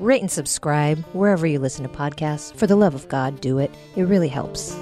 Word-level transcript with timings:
rate 0.00 0.20
and 0.20 0.30
subscribe 0.30 1.04
wherever 1.12 1.46
you 1.46 1.58
listen 1.58 1.82
to 1.82 1.88
podcasts. 1.88 2.54
For 2.54 2.66
the 2.66 2.76
love 2.76 2.94
of 2.94 3.08
God, 3.08 3.40
do 3.40 3.58
it. 3.58 3.70
It 3.96 4.02
really 4.04 4.28
helps. 4.28 4.76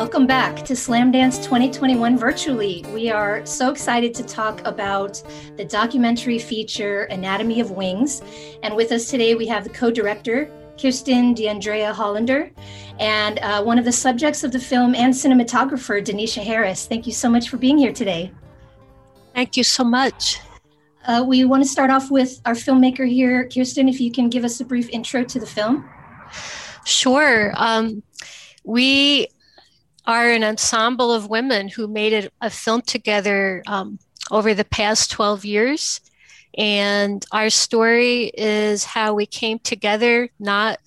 Welcome 0.00 0.26
back 0.26 0.64
to 0.64 0.72
Slamdance 0.72 1.36
2021 1.44 2.16
virtually. 2.16 2.84
We 2.94 3.10
are 3.10 3.44
so 3.44 3.70
excited 3.70 4.14
to 4.14 4.22
talk 4.22 4.66
about 4.66 5.22
the 5.56 5.64
documentary 5.64 6.38
feature 6.38 7.02
Anatomy 7.04 7.60
of 7.60 7.72
Wings. 7.72 8.22
And 8.62 8.74
with 8.74 8.92
us 8.92 9.10
today, 9.10 9.34
we 9.34 9.46
have 9.48 9.64
the 9.64 9.70
co 9.70 9.90
director, 9.90 10.50
Kirsten 10.80 11.34
D'Andrea 11.34 11.92
Hollander, 11.92 12.50
and 12.98 13.38
uh, 13.40 13.62
one 13.62 13.78
of 13.78 13.84
the 13.84 13.92
subjects 13.92 14.42
of 14.42 14.52
the 14.52 14.58
film 14.58 14.94
and 14.94 15.12
cinematographer, 15.12 16.02
Danisha 16.02 16.42
Harris. 16.42 16.86
Thank 16.86 17.06
you 17.06 17.12
so 17.12 17.28
much 17.28 17.50
for 17.50 17.58
being 17.58 17.76
here 17.76 17.92
today. 17.92 18.32
Thank 19.34 19.56
you 19.56 19.64
so 19.64 19.84
much. 19.84 20.40
Uh, 21.06 21.24
we 21.26 21.44
want 21.44 21.62
to 21.62 21.68
start 21.68 21.90
off 21.90 22.10
with 22.10 22.40
our 22.44 22.52
filmmaker 22.52 23.08
here. 23.08 23.48
Kirsten, 23.48 23.88
if 23.88 24.00
you 24.00 24.12
can 24.12 24.28
give 24.28 24.44
us 24.44 24.60
a 24.60 24.64
brief 24.64 24.88
intro 24.90 25.24
to 25.24 25.40
the 25.40 25.46
film. 25.46 25.88
Sure. 26.84 27.52
Um, 27.56 28.02
we 28.64 29.28
are 30.06 30.30
an 30.30 30.44
ensemble 30.44 31.12
of 31.12 31.30
women 31.30 31.68
who 31.68 31.88
made 31.88 32.12
it, 32.12 32.32
a 32.40 32.50
film 32.50 32.82
together 32.82 33.62
um, 33.66 33.98
over 34.30 34.54
the 34.54 34.64
past 34.64 35.10
12 35.10 35.44
years. 35.44 36.00
And 36.58 37.24
our 37.32 37.48
story 37.48 38.24
is 38.34 38.84
how 38.84 39.14
we 39.14 39.26
came 39.26 39.58
together, 39.60 40.28
not 40.38 40.80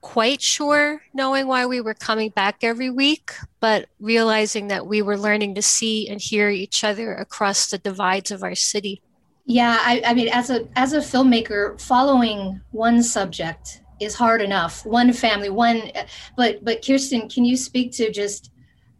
quite 0.00 0.40
sure 0.40 1.02
knowing 1.12 1.46
why 1.46 1.66
we 1.66 1.80
were 1.80 1.94
coming 1.94 2.30
back 2.30 2.62
every 2.62 2.90
week, 2.90 3.32
but 3.60 3.88
realizing 3.98 4.68
that 4.68 4.86
we 4.86 5.02
were 5.02 5.18
learning 5.18 5.54
to 5.54 5.62
see 5.62 6.08
and 6.08 6.20
hear 6.20 6.48
each 6.48 6.82
other 6.84 7.14
across 7.14 7.70
the 7.70 7.78
divides 7.78 8.30
of 8.30 8.42
our 8.42 8.54
city. 8.54 9.02
Yeah, 9.44 9.78
I, 9.80 10.02
I 10.06 10.14
mean, 10.14 10.28
as 10.28 10.50
a 10.50 10.68
as 10.76 10.92
a 10.92 10.98
filmmaker, 10.98 11.80
following 11.80 12.60
one 12.70 13.02
subject 13.02 13.82
is 14.00 14.14
hard 14.14 14.40
enough. 14.40 14.86
One 14.86 15.12
family, 15.12 15.50
one, 15.50 15.90
but 16.36 16.64
but 16.64 16.84
Kirsten, 16.84 17.28
can 17.28 17.44
you 17.44 17.56
speak 17.56 17.92
to 17.92 18.10
just 18.10 18.50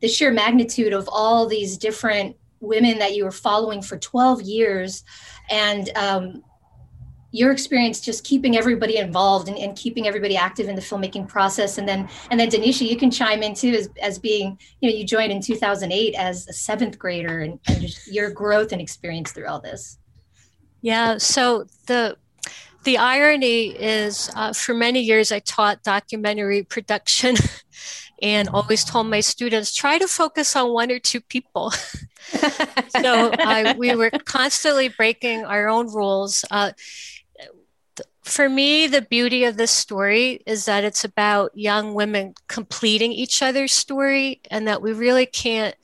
the 0.00 0.08
sheer 0.08 0.32
magnitude 0.32 0.92
of 0.92 1.08
all 1.12 1.46
these 1.46 1.76
different 1.76 2.36
women 2.60 2.98
that 2.98 3.14
you 3.14 3.24
were 3.24 3.30
following 3.30 3.80
for 3.80 3.96
12 3.98 4.42
years 4.42 5.04
and 5.50 5.90
um, 5.96 6.42
your 7.32 7.52
experience 7.52 8.00
just 8.00 8.24
keeping 8.24 8.56
everybody 8.56 8.96
involved 8.96 9.48
and, 9.48 9.56
and, 9.58 9.76
keeping 9.76 10.06
everybody 10.06 10.36
active 10.36 10.68
in 10.68 10.74
the 10.74 10.82
filmmaking 10.82 11.28
process. 11.28 11.78
And 11.78 11.88
then 11.88 12.08
and 12.30 12.38
then 12.38 12.50
danisha 12.50 12.88
you 12.88 12.96
can 12.96 13.10
chime 13.10 13.42
in 13.42 13.54
too 13.54 13.70
as, 13.70 13.88
as 14.02 14.18
being 14.18 14.58
you 14.80 14.90
know 14.90 14.96
you 14.96 15.04
joined 15.04 15.32
in 15.32 15.40
2008 15.40 16.14
as 16.14 16.48
a 16.48 16.52
seventh 16.52 16.98
grader 16.98 17.40
and, 17.40 17.58
and 17.68 17.80
just 17.80 18.12
your 18.12 18.30
growth 18.30 18.72
and 18.72 18.80
experience 18.80 19.32
through 19.32 19.46
all 19.46 19.60
this. 19.60 19.98
Yeah 20.82 21.18
so 21.18 21.66
the 21.86 22.16
the 22.84 22.98
irony 22.98 23.68
is 23.68 24.30
uh, 24.34 24.52
for 24.54 24.74
many 24.74 25.00
years 25.00 25.30
i 25.30 25.38
taught 25.40 25.82
documentary 25.82 26.62
production 26.62 27.36
and 28.22 28.48
always 28.48 28.84
told 28.84 29.06
my 29.06 29.20
students 29.20 29.74
try 29.74 29.98
to 29.98 30.08
focus 30.08 30.56
on 30.56 30.72
one 30.72 30.90
or 30.90 30.98
two 30.98 31.20
people. 31.20 31.72
So 33.00 33.30
uh, 33.38 33.74
we 33.76 33.94
were 33.94 34.10
constantly 34.10 34.88
breaking 34.88 35.44
our 35.44 35.68
own 35.68 35.86
rules. 35.86 36.44
Uh, 36.50 36.72
for 38.30 38.48
me 38.48 38.86
the 38.86 39.02
beauty 39.02 39.44
of 39.44 39.56
this 39.56 39.70
story 39.70 40.42
is 40.46 40.64
that 40.64 40.84
it's 40.84 41.04
about 41.04 41.56
young 41.56 41.94
women 41.94 42.34
completing 42.48 43.12
each 43.12 43.42
other's 43.42 43.72
story 43.72 44.40
and 44.50 44.66
that 44.66 44.82
we 44.82 44.92
really 44.92 45.26
can't 45.26 45.74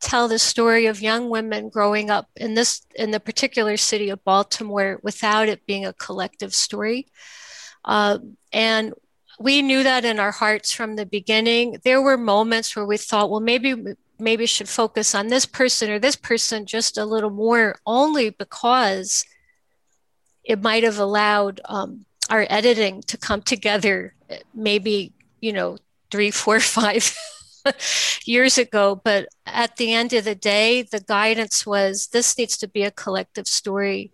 tell 0.00 0.28
the 0.28 0.38
story 0.38 0.86
of 0.86 1.00
young 1.00 1.30
women 1.30 1.68
growing 1.68 2.10
up 2.10 2.28
in 2.36 2.54
this 2.54 2.82
in 2.94 3.10
the 3.10 3.20
particular 3.20 3.76
city 3.76 4.10
of 4.10 4.22
baltimore 4.24 5.00
without 5.02 5.48
it 5.48 5.64
being 5.66 5.86
a 5.86 5.92
collective 5.94 6.54
story 6.54 7.06
uh, 7.84 8.18
and 8.52 8.94
we 9.38 9.62
knew 9.62 9.82
that 9.82 10.04
in 10.04 10.18
our 10.18 10.30
hearts 10.30 10.72
from 10.72 10.96
the 10.96 11.06
beginning. 11.06 11.78
There 11.84 12.00
were 12.00 12.16
moments 12.16 12.74
where 12.74 12.86
we 12.86 12.96
thought, 12.96 13.30
well, 13.30 13.40
maybe 13.40 13.74
maybe 14.18 14.46
should 14.46 14.68
focus 14.68 15.14
on 15.14 15.26
this 15.26 15.44
person 15.44 15.90
or 15.90 15.98
this 15.98 16.16
person 16.16 16.66
just 16.66 16.96
a 16.96 17.04
little 17.04 17.30
more, 17.30 17.76
only 17.84 18.30
because 18.30 19.24
it 20.44 20.62
might 20.62 20.82
have 20.82 20.98
allowed 20.98 21.60
um, 21.66 22.04
our 22.30 22.46
editing 22.50 23.02
to 23.02 23.16
come 23.16 23.42
together. 23.42 24.14
Maybe 24.54 25.12
you 25.40 25.52
know 25.52 25.78
three, 26.10 26.30
four, 26.30 26.60
five 26.80 27.16
years 28.24 28.58
ago. 28.58 29.00
But 29.02 29.28
at 29.46 29.76
the 29.76 29.92
end 29.92 30.12
of 30.12 30.24
the 30.24 30.34
day, 30.34 30.82
the 30.82 31.00
guidance 31.00 31.66
was 31.66 32.08
this 32.08 32.36
needs 32.36 32.56
to 32.58 32.68
be 32.68 32.82
a 32.82 32.90
collective 32.90 33.46
story 33.46 34.10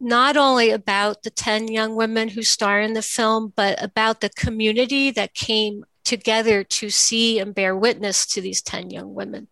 not 0.00 0.36
only 0.36 0.70
about 0.70 1.22
the 1.22 1.30
10 1.30 1.68
young 1.68 1.96
women 1.96 2.28
who 2.28 2.42
star 2.42 2.80
in 2.80 2.92
the 2.92 3.02
film, 3.02 3.52
but 3.56 3.82
about 3.82 4.20
the 4.20 4.28
community 4.28 5.10
that 5.10 5.34
came 5.34 5.84
together 6.04 6.62
to 6.62 6.90
see 6.90 7.38
and 7.38 7.54
bear 7.54 7.76
witness 7.76 8.26
to 8.26 8.40
these 8.40 8.62
10 8.62 8.90
young 8.90 9.14
women. 9.14 9.48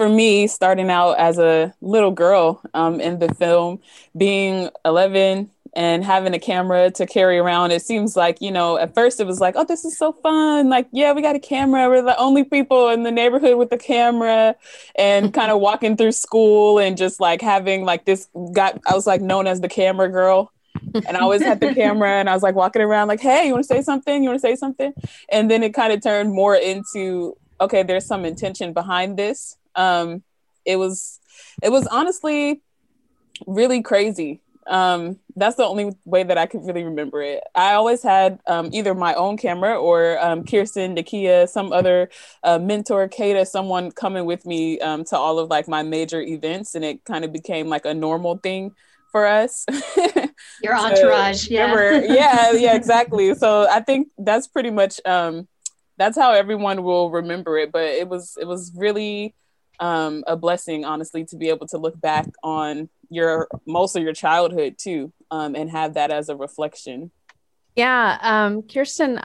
For 0.00 0.08
me, 0.08 0.46
starting 0.46 0.88
out 0.88 1.18
as 1.18 1.38
a 1.38 1.74
little 1.82 2.10
girl 2.10 2.62
um, 2.72 3.02
in 3.02 3.18
the 3.18 3.34
film, 3.34 3.80
being 4.16 4.70
11, 4.86 5.50
and 5.74 6.02
having 6.02 6.32
a 6.32 6.38
camera 6.38 6.90
to 6.92 7.04
carry 7.04 7.36
around 7.36 7.70
it 7.70 7.82
seems 7.82 8.16
like 8.16 8.40
you 8.40 8.50
know 8.50 8.78
at 8.78 8.94
first 8.94 9.20
it 9.20 9.26
was 9.26 9.40
like 9.40 9.56
oh 9.56 9.64
this 9.64 9.84
is 9.84 9.98
so 9.98 10.10
fun 10.10 10.70
like 10.70 10.88
yeah 10.90 11.12
we 11.12 11.20
got 11.20 11.36
a 11.36 11.38
camera 11.38 11.86
we're 11.86 12.00
the 12.00 12.18
only 12.18 12.44
people 12.44 12.88
in 12.88 13.02
the 13.02 13.10
neighborhood 13.10 13.58
with 13.58 13.68
the 13.68 13.76
camera 13.76 14.56
and 14.96 15.34
kind 15.34 15.52
of 15.52 15.60
walking 15.60 15.98
through 15.98 16.10
school 16.10 16.78
and 16.78 16.96
just 16.96 17.20
like 17.20 17.42
having 17.42 17.84
like 17.84 18.06
this 18.06 18.26
got 18.52 18.80
i 18.88 18.94
was 18.94 19.06
like 19.06 19.20
known 19.20 19.46
as 19.46 19.60
the 19.60 19.68
camera 19.68 20.08
girl 20.08 20.50
and 20.94 21.16
I 21.16 21.20
always 21.20 21.42
had 21.42 21.60
the 21.60 21.74
camera 21.74 22.12
and 22.18 22.28
I 22.30 22.34
was 22.34 22.42
like 22.42 22.54
walking 22.54 22.80
around 22.80 23.08
like, 23.08 23.20
hey, 23.20 23.46
you 23.46 23.52
want 23.52 23.64
to 23.64 23.68
say 23.68 23.82
something? 23.82 24.22
You 24.22 24.30
want 24.30 24.40
to 24.40 24.48
say 24.48 24.56
something? 24.56 24.92
And 25.28 25.50
then 25.50 25.62
it 25.62 25.74
kind 25.74 25.92
of 25.92 26.02
turned 26.02 26.32
more 26.32 26.54
into, 26.54 27.36
okay, 27.60 27.82
there's 27.82 28.06
some 28.06 28.24
intention 28.24 28.72
behind 28.72 29.16
this. 29.16 29.56
Um, 29.74 30.22
it 30.64 30.76
was, 30.76 31.20
it 31.62 31.70
was 31.70 31.86
honestly 31.86 32.60
really 33.46 33.82
crazy 33.82 34.40
um, 34.70 35.18
that's 35.36 35.56
the 35.56 35.64
only 35.64 35.92
way 36.04 36.22
that 36.22 36.38
I 36.38 36.46
could 36.46 36.64
really 36.64 36.84
remember 36.84 37.20
it. 37.20 37.42
I 37.54 37.74
always 37.74 38.02
had 38.02 38.38
um, 38.46 38.70
either 38.72 38.94
my 38.94 39.14
own 39.14 39.36
camera 39.36 39.76
or 39.76 40.18
um, 40.24 40.44
Kirsten, 40.44 40.94
Nakia, 40.94 41.48
some 41.48 41.72
other 41.72 42.08
uh, 42.44 42.58
mentor, 42.58 43.08
Kata, 43.08 43.44
someone 43.46 43.90
coming 43.90 44.26
with 44.26 44.46
me 44.46 44.78
um, 44.78 45.04
to 45.06 45.16
all 45.16 45.40
of 45.40 45.50
like 45.50 45.66
my 45.66 45.82
major 45.82 46.20
events, 46.20 46.76
and 46.76 46.84
it 46.84 47.04
kind 47.04 47.24
of 47.24 47.32
became 47.32 47.68
like 47.68 47.84
a 47.84 47.92
normal 47.92 48.38
thing 48.38 48.72
for 49.10 49.26
us. 49.26 49.66
Your 50.62 50.76
entourage, 50.76 51.48
so, 51.48 51.54
yeah, 51.54 52.02
yeah, 52.02 52.52
yeah, 52.52 52.74
exactly. 52.76 53.34
So 53.34 53.66
I 53.68 53.80
think 53.80 54.08
that's 54.18 54.46
pretty 54.46 54.70
much 54.70 55.00
um, 55.04 55.48
that's 55.96 56.16
how 56.16 56.32
everyone 56.32 56.84
will 56.84 57.10
remember 57.10 57.58
it. 57.58 57.72
But 57.72 57.84
it 57.84 58.08
was 58.08 58.36
it 58.40 58.46
was 58.46 58.72
really 58.76 59.34
um, 59.80 60.22
a 60.26 60.36
blessing, 60.36 60.84
honestly, 60.84 61.24
to 61.26 61.36
be 61.36 61.48
able 61.48 61.66
to 61.68 61.78
look 61.78 62.00
back 62.00 62.28
on 62.42 62.88
your 63.08 63.48
most 63.66 63.96
of 63.96 64.02
your 64.02 64.12
childhood 64.12 64.76
too, 64.78 65.12
um, 65.30 65.54
and 65.56 65.70
have 65.70 65.94
that 65.94 66.10
as 66.10 66.28
a 66.28 66.36
reflection. 66.36 67.10
Yeah, 67.74 68.18
um, 68.20 68.62
Kirsten, 68.62 69.20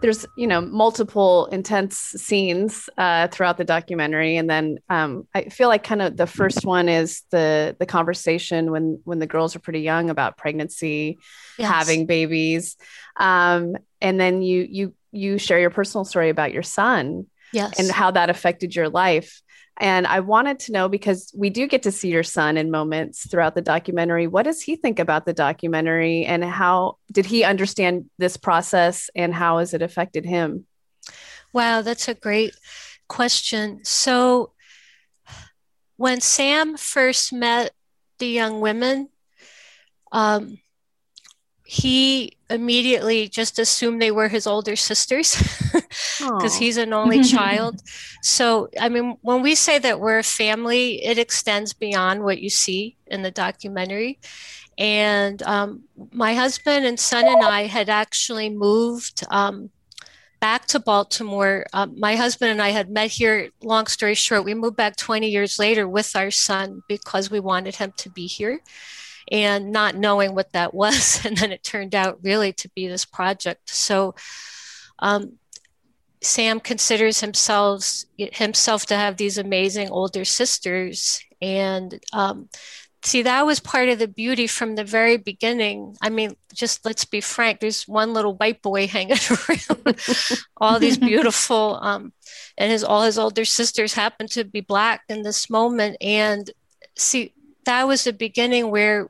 there's 0.00 0.26
you 0.36 0.46
know 0.46 0.60
multiple 0.60 1.46
intense 1.46 1.96
scenes 1.98 2.88
uh, 2.98 3.28
throughout 3.28 3.58
the 3.58 3.64
documentary, 3.64 4.36
and 4.36 4.48
then 4.48 4.78
um, 4.88 5.26
I 5.34 5.44
feel 5.44 5.68
like 5.68 5.84
kind 5.84 6.02
of 6.02 6.16
the 6.16 6.26
first 6.26 6.64
one 6.64 6.88
is 6.88 7.22
the 7.30 7.76
the 7.78 7.86
conversation 7.86 8.70
when 8.70 9.00
when 9.04 9.18
the 9.18 9.26
girls 9.26 9.56
are 9.56 9.60
pretty 9.60 9.80
young 9.80 10.10
about 10.10 10.36
pregnancy, 10.36 11.18
yes. 11.58 11.70
having 11.70 12.06
babies, 12.06 12.76
um, 13.16 13.76
and 14.00 14.20
then 14.20 14.42
you 14.42 14.66
you 14.68 14.94
you 15.12 15.38
share 15.38 15.60
your 15.60 15.70
personal 15.70 16.04
story 16.04 16.28
about 16.30 16.52
your 16.52 16.62
son, 16.62 17.26
yes, 17.52 17.78
and 17.78 17.90
how 17.90 18.10
that 18.10 18.30
affected 18.30 18.74
your 18.74 18.88
life. 18.88 19.42
And 19.80 20.06
I 20.06 20.20
wanted 20.20 20.58
to 20.60 20.72
know 20.72 20.88
because 20.88 21.32
we 21.36 21.50
do 21.50 21.66
get 21.68 21.84
to 21.84 21.92
see 21.92 22.08
your 22.08 22.24
son 22.24 22.56
in 22.56 22.70
moments 22.70 23.28
throughout 23.28 23.54
the 23.54 23.62
documentary. 23.62 24.26
What 24.26 24.42
does 24.42 24.60
he 24.60 24.74
think 24.74 24.98
about 24.98 25.24
the 25.24 25.32
documentary 25.32 26.24
and 26.24 26.44
how 26.44 26.98
did 27.12 27.26
he 27.26 27.44
understand 27.44 28.10
this 28.18 28.36
process 28.36 29.08
and 29.14 29.32
how 29.32 29.58
has 29.58 29.74
it 29.74 29.82
affected 29.82 30.24
him? 30.24 30.66
Wow, 31.52 31.82
that's 31.82 32.08
a 32.08 32.14
great 32.14 32.54
question. 33.08 33.80
So, 33.84 34.52
when 35.96 36.20
Sam 36.20 36.76
first 36.76 37.32
met 37.32 37.72
the 38.18 38.28
young 38.28 38.60
women, 38.60 39.08
um, 40.12 40.58
he 41.64 42.37
immediately 42.50 43.28
just 43.28 43.58
assumed 43.58 44.00
they 44.00 44.10
were 44.10 44.28
his 44.28 44.46
older 44.46 44.76
sisters 44.76 45.36
because 46.18 46.56
he's 46.56 46.76
an 46.76 46.92
only 46.92 47.22
child. 47.36 47.80
So, 48.22 48.68
I 48.80 48.88
mean, 48.88 49.16
when 49.20 49.42
we 49.42 49.54
say 49.54 49.78
that 49.78 50.00
we're 50.00 50.18
a 50.18 50.24
family, 50.24 51.04
it 51.04 51.18
extends 51.18 51.72
beyond 51.72 52.24
what 52.24 52.40
you 52.40 52.50
see 52.50 52.96
in 53.06 53.22
the 53.22 53.30
documentary. 53.30 54.18
And 54.78 55.42
um, 55.42 55.82
my 56.12 56.34
husband 56.34 56.86
and 56.86 56.98
son 56.98 57.26
and 57.26 57.42
I 57.42 57.66
had 57.66 57.88
actually 57.88 58.48
moved 58.48 59.24
um, 59.30 59.70
back 60.40 60.66
to 60.66 60.78
Baltimore. 60.78 61.66
Um, 61.72 61.98
my 61.98 62.14
husband 62.14 62.52
and 62.52 62.62
I 62.62 62.70
had 62.70 62.88
met 62.88 63.10
here. 63.10 63.50
Long 63.60 63.86
story 63.86 64.14
short, 64.14 64.44
we 64.44 64.54
moved 64.54 64.76
back 64.76 64.96
20 64.96 65.28
years 65.28 65.58
later 65.58 65.88
with 65.88 66.14
our 66.14 66.30
son 66.30 66.82
because 66.88 67.30
we 67.30 67.40
wanted 67.40 67.76
him 67.76 67.92
to 67.96 68.08
be 68.08 68.26
here 68.26 68.60
and 69.30 69.72
not 69.72 69.96
knowing 69.96 70.34
what 70.34 70.52
that 70.52 70.74
was. 70.74 71.24
And 71.28 71.36
then 71.36 71.52
it 71.52 71.62
turned 71.62 71.94
out 71.94 72.18
really 72.22 72.52
to 72.54 72.70
be 72.74 72.88
this 72.88 73.04
project. 73.04 73.70
So 73.70 74.14
um, 74.98 75.38
Sam 76.22 76.60
considers 76.60 77.20
himself 77.20 78.04
himself 78.16 78.86
to 78.86 78.96
have 78.96 79.16
these 79.16 79.38
amazing 79.38 79.90
older 79.90 80.24
sisters, 80.24 81.20
and 81.40 82.00
um, 82.12 82.48
see 83.02 83.22
that 83.22 83.46
was 83.46 83.60
part 83.60 83.88
of 83.88 83.98
the 83.98 84.08
beauty 84.08 84.46
from 84.46 84.74
the 84.74 84.84
very 84.84 85.16
beginning 85.16 85.96
i 86.02 86.08
mean 86.08 86.34
just 86.52 86.84
let's 86.84 87.04
be 87.04 87.20
frank 87.20 87.60
there's 87.60 87.86
one 87.86 88.12
little 88.12 88.34
white 88.34 88.60
boy 88.60 88.86
hanging 88.88 89.16
around 89.30 89.96
all 90.56 90.78
these 90.78 90.98
beautiful 91.12 91.78
um, 91.80 92.12
and 92.56 92.70
his 92.72 92.82
all 92.82 93.02
his 93.02 93.18
older 93.18 93.44
sisters 93.44 93.94
happen 93.94 94.26
to 94.26 94.44
be 94.44 94.60
black 94.60 95.02
in 95.08 95.22
this 95.22 95.48
moment 95.48 95.96
and 96.00 96.50
see 96.96 97.32
that 97.64 97.86
was 97.86 98.04
the 98.04 98.12
beginning 98.12 98.70
where 98.70 99.08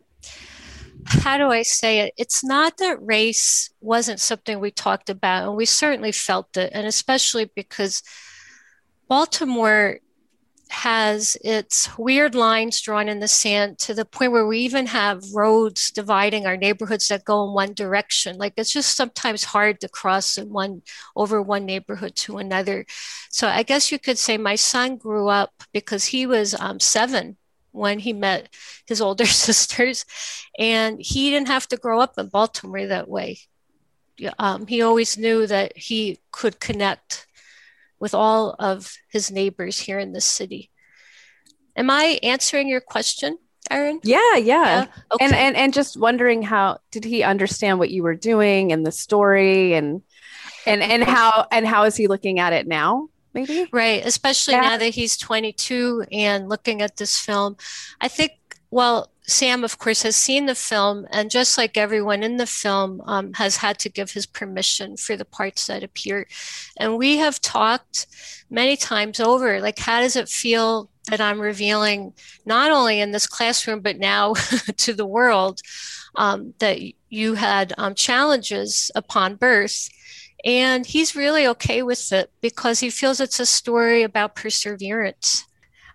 how 1.06 1.38
do 1.38 1.50
i 1.50 1.62
say 1.62 2.00
it? 2.00 2.14
It's 2.16 2.44
not 2.44 2.78
that 2.78 2.98
race 3.00 3.70
wasn't 3.80 4.20
something 4.20 4.60
we 4.60 4.70
talked 4.70 5.10
about 5.10 5.46
and 5.46 5.56
we 5.56 5.64
certainly 5.64 6.12
felt 6.12 6.56
it 6.56 6.70
and 6.74 6.86
especially 6.86 7.50
because 7.54 8.02
baltimore 9.08 10.00
has 10.70 11.36
its 11.42 11.96
weird 11.98 12.34
lines 12.34 12.80
drawn 12.80 13.08
in 13.08 13.20
the 13.20 13.28
sand 13.28 13.78
to 13.78 13.94
the 13.94 14.04
point 14.04 14.32
where 14.32 14.46
we 14.46 14.58
even 14.58 14.86
have 14.86 15.22
roads 15.34 15.90
dividing 15.90 16.46
our 16.46 16.56
neighborhoods 16.56 17.08
that 17.08 17.24
go 17.24 17.44
in 17.44 17.54
one 17.54 17.72
direction. 17.72 18.36
Like 18.36 18.54
it's 18.56 18.72
just 18.72 18.94
sometimes 18.94 19.44
hard 19.44 19.80
to 19.80 19.88
cross 19.88 20.36
in 20.36 20.50
one 20.50 20.82
over 21.16 21.40
one 21.40 21.64
neighborhood 21.64 22.14
to 22.16 22.38
another. 22.38 22.84
So 23.30 23.48
i 23.48 23.62
guess 23.62 23.90
you 23.90 23.98
could 23.98 24.18
say 24.18 24.36
my 24.36 24.56
son 24.56 24.96
grew 24.96 25.28
up 25.28 25.52
because 25.72 26.06
he 26.06 26.26
was 26.26 26.54
um, 26.54 26.80
seven 26.80 27.38
when 27.78 27.98
he 27.98 28.12
met 28.12 28.48
his 28.86 29.00
older 29.00 29.26
sisters 29.48 30.04
and 30.58 31.00
he 31.00 31.30
didn't 31.30 31.48
have 31.48 31.66
to 31.69 31.76
grow 31.76 32.00
up 32.00 32.19
in 32.19 32.28
baltimore 32.28 32.86
that 32.86 33.08
way 33.08 33.38
um, 34.38 34.66
he 34.66 34.82
always 34.82 35.16
knew 35.16 35.46
that 35.46 35.76
he 35.76 36.19
could 36.32 36.60
connect 36.60 37.26
with 38.00 38.14
all 38.14 38.54
of 38.58 38.96
his 39.10 39.30
neighbors 39.30 39.78
here 39.78 39.98
in 39.98 40.12
the 40.12 40.20
city. 40.20 40.70
Am 41.76 41.90
I 41.90 42.19
answering 42.22 42.69
your 42.69 42.80
question, 42.80 43.38
Erin? 43.70 44.00
Yeah, 44.02 44.36
yeah. 44.36 44.40
yeah? 44.40 44.86
Okay. 45.12 45.24
And 45.24 45.34
and 45.34 45.56
and 45.56 45.74
just 45.74 45.98
wondering 45.98 46.42
how 46.42 46.78
did 46.90 47.04
he 47.04 47.22
understand 47.22 47.78
what 47.78 47.90
you 47.90 48.02
were 48.02 48.14
doing 48.14 48.72
and 48.72 48.84
the 48.84 48.92
story 48.92 49.74
and 49.74 50.02
and 50.66 50.82
and 50.82 51.04
how 51.04 51.46
and 51.52 51.66
how 51.66 51.84
is 51.84 51.96
he 51.96 52.08
looking 52.08 52.38
at 52.40 52.52
it 52.52 52.66
now? 52.66 53.08
Maybe? 53.34 53.69
Right, 53.72 54.04
especially 54.04 54.54
yeah. 54.54 54.62
now 54.62 54.76
that 54.78 54.94
he's 54.94 55.16
22 55.16 56.06
and 56.10 56.48
looking 56.48 56.82
at 56.82 56.96
this 56.96 57.19
film. 57.19 57.56
I 58.00 58.08
think 58.08 58.32
well, 58.70 59.10
Sam, 59.22 59.64
of 59.64 59.78
course, 59.78 60.02
has 60.02 60.16
seen 60.16 60.46
the 60.46 60.54
film, 60.54 61.06
and 61.10 61.30
just 61.30 61.56
like 61.56 61.76
everyone 61.76 62.22
in 62.22 62.36
the 62.36 62.46
film, 62.46 63.02
um, 63.06 63.32
has 63.34 63.56
had 63.56 63.78
to 63.80 63.88
give 63.88 64.10
his 64.10 64.26
permission 64.26 64.96
for 64.96 65.16
the 65.16 65.25
parts 65.25 65.66
that 65.66 65.82
appear. 65.82 66.26
And 66.76 66.98
we 66.98 67.16
have 67.19 67.40
talked 67.40 68.06
many 68.50 68.76
times 68.76 69.20
over, 69.20 69.60
like, 69.60 69.78
how 69.78 70.00
does 70.00 70.16
it 70.16 70.28
feel 70.28 70.90
that 71.08 71.20
I'm 71.20 71.40
revealing 71.40 72.12
not 72.44 72.70
only 72.70 73.00
in 73.00 73.10
this 73.10 73.26
classroom, 73.26 73.81
but 73.81 73.98
now 73.98 74.34
to 74.76 74.92
the 74.92 75.06
world 75.06 75.60
um, 76.16 76.52
that 76.58 76.78
you 77.08 77.34
had 77.34 77.72
um, 77.78 77.94
challenges 77.94 78.90
upon 78.94 79.36
birth? 79.36 79.88
And 80.44 80.87
he's 80.87 81.17
really 81.17 81.46
okay 81.49 81.82
with 81.82 82.12
it 82.12 82.31
because 82.40 82.81
he 82.81 82.90
feels 82.90 83.20
it's 83.20 83.40
a 83.40 83.46
story 83.46 84.02
about 84.02 84.37
perseverance. 84.37 85.47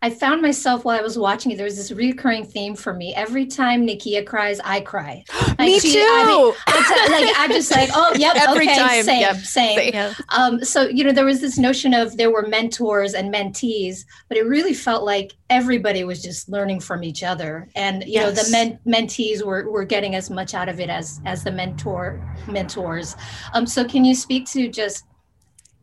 I 0.03 0.09
found 0.09 0.41
myself 0.41 0.83
while 0.83 0.99
I 0.99 1.01
was 1.01 1.17
watching 1.17 1.53
it, 1.53 1.55
there 1.55 1.63
was 1.63 1.77
this 1.77 1.89
recurring 1.89 2.43
theme 2.43 2.75
for 2.75 2.93
me. 2.93 3.15
Every 3.15 3.45
time 3.45 3.87
Nakia 3.87 4.27
cries, 4.27 4.59
I 4.59 4.81
cry. 4.81 5.23
Like 5.53 5.67
me 5.67 5.79
she, 5.79 5.93
too. 5.93 5.99
I 5.99 6.25
mean, 6.25 6.53
I 6.65 7.07
like 7.21 7.35
I'm 7.37 7.51
just 7.51 7.71
like, 7.71 7.89
oh, 7.93 8.11
yep, 8.17 8.35
Every 8.35 8.67
okay, 8.67 8.75
time. 8.75 9.03
same, 9.03 9.21
yep. 9.21 9.35
same. 9.37 9.91
same. 9.93 10.15
Um, 10.29 10.65
so 10.65 10.87
you 10.89 11.03
know, 11.03 11.11
there 11.11 11.25
was 11.25 11.41
this 11.41 11.59
notion 11.59 11.93
of 11.93 12.17
there 12.17 12.31
were 12.31 12.47
mentors 12.47 13.13
and 13.13 13.31
mentees, 13.31 14.03
but 14.29 14.37
it 14.37 14.47
really 14.47 14.73
felt 14.73 15.03
like 15.03 15.35
everybody 15.51 16.03
was 16.03 16.23
just 16.23 16.49
learning 16.49 16.79
from 16.79 17.03
each 17.03 17.23
other, 17.23 17.69
and 17.75 18.03
you 18.03 18.13
yes. 18.13 18.25
know, 18.25 18.43
the 18.43 18.51
men- 18.51 18.79
mentees 18.87 19.45
were 19.45 19.69
were 19.69 19.85
getting 19.85 20.15
as 20.15 20.31
much 20.31 20.55
out 20.55 20.69
of 20.69 20.79
it 20.79 20.89
as 20.89 21.21
as 21.25 21.43
the 21.43 21.51
mentor 21.51 22.19
mentors. 22.47 23.15
Um, 23.53 23.67
so 23.67 23.85
can 23.85 24.03
you 24.03 24.15
speak 24.15 24.47
to 24.47 24.67
just 24.67 25.05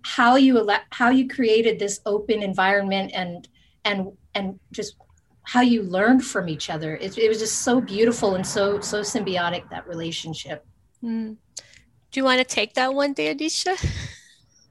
how 0.03 0.37
you 0.37 0.59
ele- 0.59 0.85
how 0.91 1.11
you 1.11 1.29
created 1.29 1.79
this 1.79 2.01
open 2.07 2.43
environment 2.43 3.13
and 3.15 3.49
and 3.85 4.13
and 4.35 4.59
just 4.73 4.97
how 5.43 5.61
you 5.61 5.83
learned 5.83 6.25
from 6.25 6.49
each 6.49 6.71
other. 6.71 6.97
It, 6.97 7.19
it 7.19 7.29
was 7.29 7.39
just 7.39 7.63
so 7.63 7.81
beautiful 7.81 8.35
and 8.35 8.47
so 8.47 8.81
so 8.81 9.01
symbiotic 9.01 9.69
that 9.71 9.87
relationship. 9.87 10.65
Mm. 11.03 11.37
Do 12.11 12.21
you 12.21 12.25
want 12.25 12.39
to 12.39 12.45
take 12.45 12.75
that 12.75 12.93
one, 12.95 13.15
Danisha? 13.15 13.77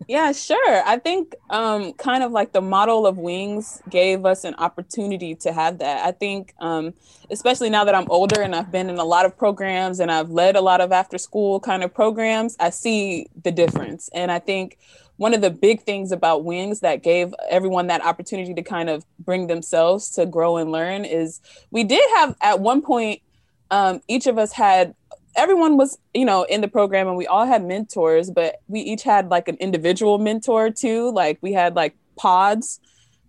Yeah, 0.10 0.32
sure. 0.32 0.82
I 0.88 0.98
think 0.98 1.36
um, 1.52 1.94
kind 1.94 2.24
of 2.24 2.32
like 2.32 2.52
the 2.52 2.62
model 2.62 3.06
of 3.06 3.20
Wings 3.20 3.80
gave 3.90 4.26
us 4.26 4.44
an 4.44 4.56
opportunity 4.56 5.36
to 5.36 5.54
have 5.54 5.78
that. 5.78 6.04
I 6.04 6.14
think, 6.14 6.56
um, 6.60 6.96
especially 7.30 7.70
now 7.70 7.84
that 7.84 7.94
I'm 7.94 8.10
older 8.10 8.42
and 8.42 8.56
I've 8.56 8.72
been 8.72 8.90
in 8.90 8.98
a 8.98 9.04
lot 9.04 9.28
of 9.28 9.38
programs 9.38 10.00
and 10.00 10.12
I've 10.12 10.32
led 10.32 10.56
a 10.56 10.62
lot 10.62 10.82
of 10.82 10.92
after 10.92 11.20
school 11.20 11.60
kind 11.60 11.84
of 11.84 11.94
programs, 11.94 12.56
I 12.60 12.72
see 12.72 13.28
the 13.44 13.52
difference. 13.52 14.10
And 14.12 14.32
I 14.32 14.40
think 14.40 14.80
one 15.20 15.34
of 15.34 15.42
the 15.42 15.50
big 15.50 15.82
things 15.82 16.14
about 16.14 16.46
wings 16.46 16.80
that 16.80 17.04
gave 17.04 17.36
everyone 17.50 17.88
that 17.88 18.02
opportunity 18.06 18.54
to 18.54 18.62
kind 18.62 18.90
of 18.90 19.06
bring 19.20 19.48
themselves 19.48 20.10
to 20.12 20.26
grow 20.26 20.56
and 20.56 20.72
learn 20.72 21.04
is 21.04 21.42
we 21.72 21.84
did 21.84 22.02
have 22.16 22.38
at 22.42 22.62
one 22.62 22.82
point 22.82 23.22
um, 23.70 24.00
each 24.08 24.28
of 24.28 24.38
us 24.38 24.54
had 24.54 24.96
everyone 25.36 25.76
was 25.76 25.98
you 26.14 26.24
know 26.24 26.44
in 26.44 26.62
the 26.62 26.70
program 26.70 27.10
and 27.10 27.18
we 27.18 27.28
all 27.28 27.46
had 27.46 27.66
mentors 27.66 28.32
but 28.32 28.62
we 28.70 28.80
each 28.80 29.04
had 29.04 29.30
like 29.30 29.50
an 29.50 29.58
individual 29.58 30.20
mentor 30.20 30.70
too. 30.70 31.12
Like 31.12 31.38
we 31.42 31.52
had 31.52 31.76
like 31.76 31.98
pods. 32.16 32.80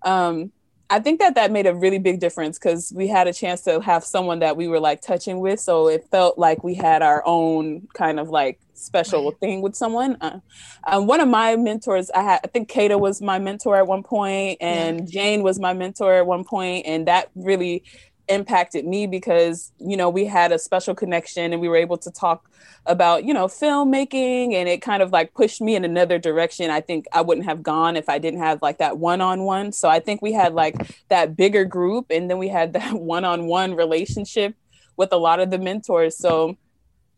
Um, 0.02 0.52
I 0.90 0.98
think 0.98 1.20
that 1.20 1.36
that 1.36 1.52
made 1.52 1.66
a 1.66 1.74
really 1.74 1.98
big 1.98 2.18
difference 2.18 2.58
because 2.58 2.92
we 2.94 3.06
had 3.06 3.28
a 3.28 3.32
chance 3.32 3.62
to 3.62 3.80
have 3.80 4.04
someone 4.04 4.40
that 4.40 4.56
we 4.56 4.66
were 4.66 4.80
like 4.80 5.00
touching 5.00 5.38
with. 5.38 5.60
So 5.60 5.88
it 5.88 6.04
felt 6.10 6.36
like 6.36 6.64
we 6.64 6.74
had 6.74 7.00
our 7.00 7.22
own 7.24 7.86
kind 7.94 8.18
of 8.18 8.28
like 8.28 8.58
special 8.74 9.26
right. 9.26 9.38
thing 9.38 9.62
with 9.62 9.76
someone. 9.76 10.16
Uh, 10.20 10.40
um, 10.84 11.06
one 11.06 11.20
of 11.20 11.28
my 11.28 11.54
mentors, 11.54 12.10
I 12.10 12.22
had, 12.22 12.40
I 12.42 12.48
think 12.48 12.68
Kata 12.68 12.98
was 12.98 13.22
my 13.22 13.38
mentor 13.38 13.76
at 13.76 13.86
one 13.86 14.02
point, 14.02 14.58
and 14.60 15.00
yeah. 15.00 15.06
Jane 15.06 15.42
was 15.42 15.60
my 15.60 15.72
mentor 15.74 16.14
at 16.14 16.26
one 16.26 16.44
point, 16.44 16.86
and 16.86 17.06
that 17.06 17.30
really 17.36 17.84
impacted 18.30 18.86
me 18.86 19.06
because 19.06 19.72
you 19.78 19.96
know 19.96 20.08
we 20.08 20.24
had 20.24 20.52
a 20.52 20.58
special 20.58 20.94
connection 20.94 21.52
and 21.52 21.60
we 21.60 21.68
were 21.68 21.76
able 21.76 21.98
to 21.98 22.10
talk 22.10 22.50
about 22.86 23.24
you 23.24 23.34
know 23.34 23.46
filmmaking 23.46 24.54
and 24.54 24.68
it 24.68 24.80
kind 24.80 25.02
of 25.02 25.12
like 25.12 25.34
pushed 25.34 25.60
me 25.60 25.74
in 25.74 25.84
another 25.84 26.18
direction. 26.18 26.70
I 26.70 26.80
think 26.80 27.06
i 27.12 27.20
wouldn't 27.20 27.46
have 27.46 27.62
gone 27.62 27.96
if 27.96 28.08
i 28.08 28.18
didn't 28.18 28.40
have 28.40 28.62
like 28.62 28.78
that 28.78 28.98
one-on-one. 28.98 29.72
So 29.72 29.88
i 29.88 30.00
think 30.00 30.22
we 30.22 30.32
had 30.32 30.54
like 30.54 30.76
that 31.08 31.36
bigger 31.36 31.64
group 31.64 32.06
and 32.10 32.30
then 32.30 32.38
we 32.38 32.48
had 32.48 32.72
that 32.78 32.94
one-on-one 32.94 33.74
relationship 33.74 34.54
with 34.96 35.12
a 35.12 35.16
lot 35.16 35.40
of 35.40 35.50
the 35.50 35.58
mentors. 35.58 36.16
So 36.16 36.56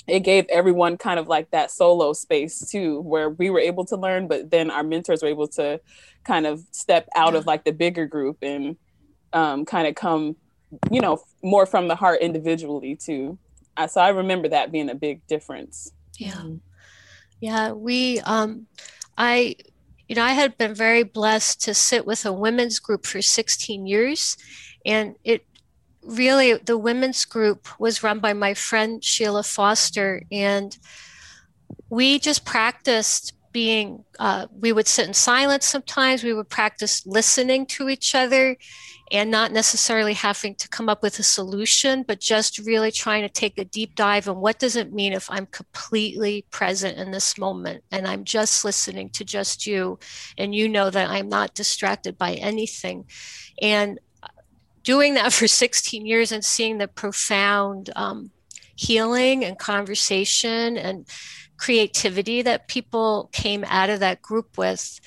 it 0.07 0.21
gave 0.21 0.47
everyone 0.49 0.97
kind 0.97 1.21
of 1.21 1.29
like 1.29 1.51
that 1.51 1.71
solo 1.71 2.13
space 2.13 2.69
too 2.71 3.01
where 3.03 3.31
we 3.31 3.51
were 3.51 3.61
able 3.61 3.85
to 3.85 3.97
learn 3.97 4.27
but 4.27 4.51
then 4.51 4.71
our 4.71 4.83
mentors 4.83 5.23
were 5.23 5.29
able 5.29 5.47
to 5.47 5.81
kind 6.25 6.47
of 6.47 6.61
step 6.73 7.09
out 7.15 7.35
of 7.35 7.47
like 7.47 7.65
the 7.65 7.73
bigger 7.73 8.07
group 8.07 8.39
and 8.43 8.77
um, 9.33 9.65
kind 9.65 9.87
of 9.87 9.95
come 9.95 10.37
you 10.91 11.01
know 11.01 11.23
more 11.43 11.67
from 11.67 11.89
the 11.89 11.97
heart 11.97 12.21
individually 12.21 12.97
too. 12.97 13.39
So 13.89 14.01
i 14.01 14.09
remember 14.09 14.49
that 14.49 14.71
being 14.71 14.91
a 14.91 14.95
big 14.95 15.27
difference. 15.27 15.93
Yeah. 16.19 16.33
Mm-hmm. 16.33 16.57
yeah 17.41 17.73
we 17.73 18.21
um 18.21 18.67
i 19.17 19.57
you 20.09 20.15
know 20.15 20.23
i 20.23 20.33
had 20.33 20.59
been 20.59 20.75
very 20.75 21.03
blessed 21.03 21.63
to 21.63 21.75
sit 21.75 22.07
with 22.07 22.27
a 22.27 22.33
women's 22.33 22.79
group 22.79 23.07
for 23.07 23.23
16 23.23 23.87
years 23.87 24.37
and 24.85 25.17
it 25.25 25.47
really 26.03 26.55
the 26.55 26.77
women's 26.77 27.25
group 27.25 27.81
was 27.81 28.03
run 28.03 28.19
by 28.19 28.33
my 28.33 28.55
friend 28.55 29.03
sheila 29.03 29.43
foster 29.43 30.23
and 30.31 30.77
we 31.89 32.19
just 32.19 32.45
practiced 32.45 33.33
being 33.53 34.05
uh, 34.19 34.47
we 34.59 34.73
would 34.73 34.87
sit 34.87 35.07
in 35.07 35.15
silence 35.15 35.67
sometimes. 35.67 36.25
We 36.25 36.33
would 36.33 36.49
practice 36.49 37.07
listening 37.07 37.67
to 37.67 37.89
each 37.89 38.15
other 38.15 38.57
and 39.11 39.31
not 39.31 39.53
necessarily 39.53 40.15
having 40.15 40.55
to 40.55 40.69
come 40.69 40.89
up 40.89 41.03
with 41.03 41.19
a 41.19 41.23
solution 41.23 42.03
but 42.03 42.19
just 42.19 42.59
really 42.61 42.91
trying 42.91 43.21
to 43.21 43.29
take 43.29 43.59
a 43.59 43.65
deep 43.65 43.95
dive 43.95 44.27
on 44.27 44.41
what 44.41 44.59
does 44.59 44.75
it 44.75 44.91
mean 44.91 45.13
if 45.13 45.31
i'm 45.31 45.45
completely 45.47 46.47
present 46.51 46.97
in 46.97 47.11
this 47.11 47.37
moment 47.37 47.85
and 47.91 48.07
i'm 48.07 48.25
just 48.25 48.65
listening 48.65 49.11
to 49.11 49.23
just 49.23 49.67
you 49.67 49.99
and 50.39 50.55
you 50.55 50.67
know 50.67 50.89
that 50.89 51.11
i'm 51.11 51.29
not 51.29 51.53
distracted 51.53 52.17
by 52.17 52.35
anything. 52.35 53.05
And 53.61 53.99
doing 54.83 55.15
that 55.15 55.33
for 55.39 55.49
16 55.49 56.07
years 56.07 56.33
and 56.33 56.45
seeing 56.45 56.79
the 56.79 56.89
profound 56.89 57.91
um, 57.97 58.31
healing 58.77 59.45
and 59.45 59.59
conversation 59.59 60.77
and 60.77 61.07
creativity 61.63 62.43
that 62.43 62.67
people 62.67 63.29
came 63.31 63.65
out 63.69 63.89
of 63.89 64.01
that 64.01 64.21
group 64.21 64.59
with, 64.59 64.99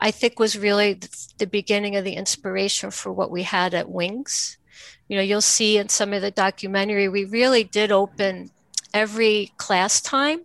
I 0.00 0.12
think 0.12 0.38
was 0.38 0.56
really 0.56 1.00
the 1.38 1.48
beginning 1.48 1.96
of 1.96 2.04
the 2.04 2.12
inspiration 2.12 2.92
for 2.92 3.12
what 3.12 3.28
we 3.28 3.42
had 3.42 3.74
at 3.74 3.90
Wings. 3.90 4.56
You 5.08 5.16
know, 5.16 5.22
you'll 5.22 5.40
see 5.40 5.78
in 5.78 5.88
some 5.88 6.12
of 6.12 6.22
the 6.22 6.30
documentary, 6.30 7.08
we 7.08 7.24
really 7.24 7.64
did 7.64 7.90
open 7.90 8.52
every 8.94 9.50
class 9.56 10.00
time. 10.00 10.42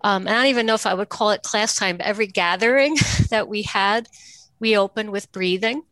Um, 0.00 0.26
I 0.26 0.32
don't 0.32 0.46
even 0.46 0.66
know 0.66 0.74
if 0.74 0.86
I 0.86 0.94
would 0.94 1.08
call 1.08 1.30
it 1.30 1.44
class 1.44 1.76
time, 1.76 1.98
every 2.00 2.26
gathering 2.26 2.96
that 3.30 3.46
we 3.46 3.62
had, 3.62 4.08
we 4.58 4.76
opened 4.76 5.12
with 5.12 5.30
breathing. 5.30 5.84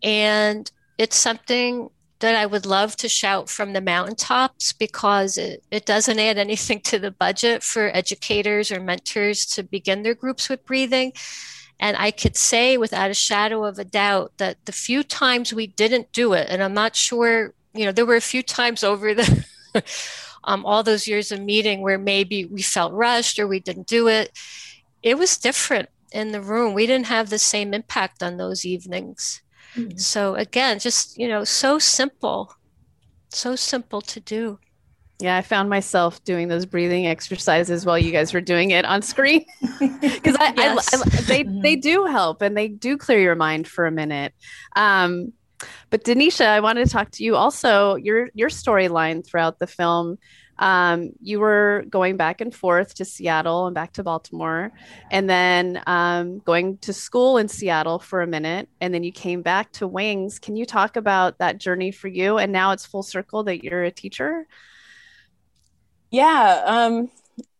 And 0.00 0.70
it's 0.96 1.16
something 1.16 1.90
that 2.20 2.34
I 2.34 2.46
would 2.46 2.64
love 2.64 2.96
to 2.96 3.08
shout 3.08 3.48
from 3.50 3.72
the 3.72 3.80
mountaintops 3.80 4.72
because 4.72 5.36
it, 5.36 5.62
it 5.70 5.84
doesn't 5.84 6.18
add 6.18 6.38
anything 6.38 6.80
to 6.80 6.98
the 6.98 7.10
budget 7.10 7.62
for 7.62 7.94
educators 7.94 8.72
or 8.72 8.80
mentors 8.80 9.44
to 9.46 9.62
begin 9.62 10.02
their 10.02 10.14
groups 10.14 10.48
with 10.48 10.64
breathing. 10.64 11.12
And 11.78 11.96
I 11.96 12.10
could 12.10 12.36
say 12.36 12.78
without 12.78 13.10
a 13.10 13.14
shadow 13.14 13.64
of 13.64 13.78
a 13.78 13.84
doubt 13.84 14.32
that 14.38 14.64
the 14.64 14.72
few 14.72 15.02
times 15.02 15.52
we 15.52 15.66
didn't 15.66 16.10
do 16.12 16.32
it, 16.32 16.46
and 16.48 16.62
I'm 16.62 16.72
not 16.72 16.96
sure, 16.96 17.52
you 17.74 17.84
know, 17.84 17.92
there 17.92 18.06
were 18.06 18.16
a 18.16 18.22
few 18.22 18.42
times 18.42 18.82
over 18.82 19.12
the 19.12 19.44
um, 20.44 20.64
all 20.64 20.82
those 20.82 21.06
years 21.06 21.30
of 21.32 21.40
meeting 21.40 21.82
where 21.82 21.98
maybe 21.98 22.46
we 22.46 22.62
felt 22.62 22.94
rushed 22.94 23.38
or 23.38 23.46
we 23.46 23.60
didn't 23.60 23.86
do 23.86 24.08
it. 24.08 24.32
It 25.02 25.18
was 25.18 25.36
different 25.36 25.90
in 26.12 26.32
the 26.32 26.40
room. 26.40 26.72
We 26.72 26.86
didn't 26.86 27.06
have 27.06 27.28
the 27.28 27.38
same 27.38 27.74
impact 27.74 28.22
on 28.22 28.36
those 28.38 28.64
evenings. 28.64 29.42
Mm-hmm. 29.76 29.98
So 29.98 30.34
again, 30.34 30.78
just, 30.78 31.18
you 31.18 31.28
know, 31.28 31.44
so 31.44 31.78
simple, 31.78 32.54
so 33.28 33.56
simple 33.56 34.00
to 34.02 34.20
do. 34.20 34.58
Yeah, 35.18 35.36
I 35.36 35.42
found 35.42 35.70
myself 35.70 36.22
doing 36.24 36.48
those 36.48 36.66
breathing 36.66 37.06
exercises 37.06 37.86
while 37.86 37.98
you 37.98 38.12
guys 38.12 38.34
were 38.34 38.40
doing 38.40 38.72
it 38.72 38.84
on 38.84 39.00
screen 39.00 39.46
because 39.80 40.36
I, 40.38 40.52
yes. 40.56 40.94
I, 40.94 40.98
I, 40.98 41.20
they 41.22 41.44
mm-hmm. 41.44 41.62
they 41.62 41.74
do 41.74 42.04
help 42.04 42.42
and 42.42 42.54
they 42.54 42.68
do 42.68 42.98
clear 42.98 43.18
your 43.18 43.34
mind 43.34 43.66
for 43.66 43.86
a 43.86 43.90
minute. 43.90 44.34
Um, 44.74 45.32
but 45.88 46.04
Danisha, 46.04 46.46
I 46.46 46.60
wanted 46.60 46.84
to 46.84 46.92
talk 46.92 47.10
to 47.12 47.24
you 47.24 47.34
also. 47.34 47.94
Your 47.94 48.28
your 48.34 48.50
storyline 48.50 49.26
throughout 49.26 49.58
the 49.58 49.66
film 49.66 50.18
um, 50.58 51.10
you 51.20 51.40
were 51.40 51.84
going 51.90 52.16
back 52.16 52.40
and 52.40 52.54
forth 52.54 52.94
to 52.94 53.04
Seattle 53.04 53.66
and 53.66 53.74
back 53.74 53.92
to 53.94 54.02
Baltimore, 54.02 54.72
and 55.10 55.28
then 55.28 55.82
um, 55.86 56.38
going 56.40 56.78
to 56.78 56.92
school 56.92 57.36
in 57.36 57.48
Seattle 57.48 57.98
for 57.98 58.22
a 58.22 58.26
minute, 58.26 58.68
and 58.80 58.94
then 58.94 59.04
you 59.04 59.12
came 59.12 59.42
back 59.42 59.72
to 59.72 59.86
Wings. 59.86 60.38
Can 60.38 60.56
you 60.56 60.64
talk 60.64 60.96
about 60.96 61.38
that 61.38 61.58
journey 61.58 61.90
for 61.90 62.08
you? 62.08 62.38
And 62.38 62.52
now 62.52 62.72
it's 62.72 62.86
full 62.86 63.02
circle 63.02 63.44
that 63.44 63.62
you're 63.62 63.84
a 63.84 63.90
teacher. 63.90 64.46
Yeah, 66.10 66.62
um, 66.64 67.10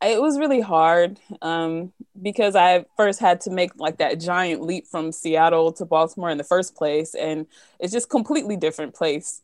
it 0.03 0.21
was 0.21 0.39
really 0.39 0.61
hard 0.61 1.19
um, 1.43 1.93
because 2.21 2.57
I 2.57 2.87
first 2.97 3.21
had 3.21 3.41
to 3.43 3.51
make 3.51 3.73
like 3.77 3.99
that 3.99 4.21
giant 4.21 4.63
leap 4.63 4.87
from 4.87 5.13
Seattle 5.13 5.73
to 5.75 5.85
Baltimore 5.85 6.31
in 6.31 6.39
the 6.39 6.45
first 6.45 6.75
place, 6.75 7.15
and 7.15 7.47
it's 7.79 7.93
just 7.93 8.09
completely 8.09 8.57
different 8.57 8.95
place. 8.95 9.43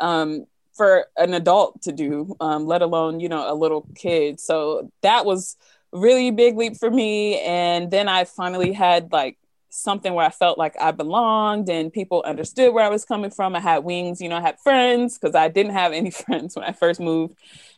Um, 0.00 0.46
for 0.74 1.06
an 1.16 1.34
adult 1.34 1.82
to 1.82 1.92
do, 1.92 2.34
um, 2.40 2.66
let 2.66 2.82
alone, 2.82 3.20
you 3.20 3.28
know, 3.28 3.52
a 3.52 3.54
little 3.54 3.86
kid. 3.94 4.40
So 4.40 4.90
that 5.02 5.26
was 5.26 5.56
really 5.92 6.30
big 6.30 6.56
leap 6.56 6.76
for 6.76 6.90
me. 6.90 7.38
And 7.40 7.90
then 7.90 8.08
I 8.08 8.24
finally 8.24 8.72
had 8.72 9.12
like 9.12 9.36
something 9.68 10.12
where 10.12 10.26
I 10.26 10.30
felt 10.30 10.58
like 10.58 10.74
I 10.80 10.90
belonged 10.90 11.68
and 11.70 11.92
people 11.92 12.22
understood 12.26 12.74
where 12.74 12.84
I 12.84 12.90
was 12.90 13.04
coming 13.04 13.30
from. 13.30 13.56
I 13.56 13.60
had 13.60 13.84
wings, 13.84 14.20
you 14.20 14.28
know, 14.28 14.36
I 14.36 14.40
had 14.42 14.58
friends 14.60 15.18
because 15.18 15.34
I 15.34 15.48
didn't 15.48 15.72
have 15.72 15.92
any 15.92 16.10
friends 16.26 16.54
when 16.56 16.64
I 16.64 16.72
first 16.72 17.00
moved. 17.00 17.34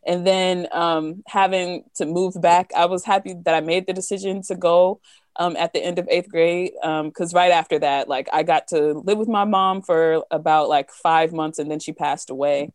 And 0.06 0.26
then 0.26 0.68
um, 0.72 1.22
having 1.26 1.84
to 1.94 2.06
move 2.06 2.40
back, 2.40 2.70
I 2.76 2.86
was 2.86 3.04
happy 3.04 3.34
that 3.44 3.54
I 3.54 3.60
made 3.60 3.86
the 3.86 3.92
decision 3.92 4.42
to 4.42 4.54
go 4.54 5.00
um, 5.36 5.56
at 5.56 5.72
the 5.72 5.82
end 5.82 5.98
of 5.98 6.08
eighth 6.08 6.28
grade. 6.28 6.72
Because 6.74 7.34
um, 7.34 7.36
right 7.36 7.50
after 7.50 7.78
that, 7.78 8.08
like 8.08 8.28
I 8.32 8.42
got 8.42 8.68
to 8.68 8.94
live 9.04 9.18
with 9.18 9.28
my 9.28 9.44
mom 9.44 9.82
for 9.82 10.24
about 10.30 10.68
like 10.68 10.90
five 10.90 11.32
months 11.32 11.58
and 11.58 11.70
then 11.70 11.80
she 11.80 11.92
passed 11.92 12.30
away. 12.30 12.72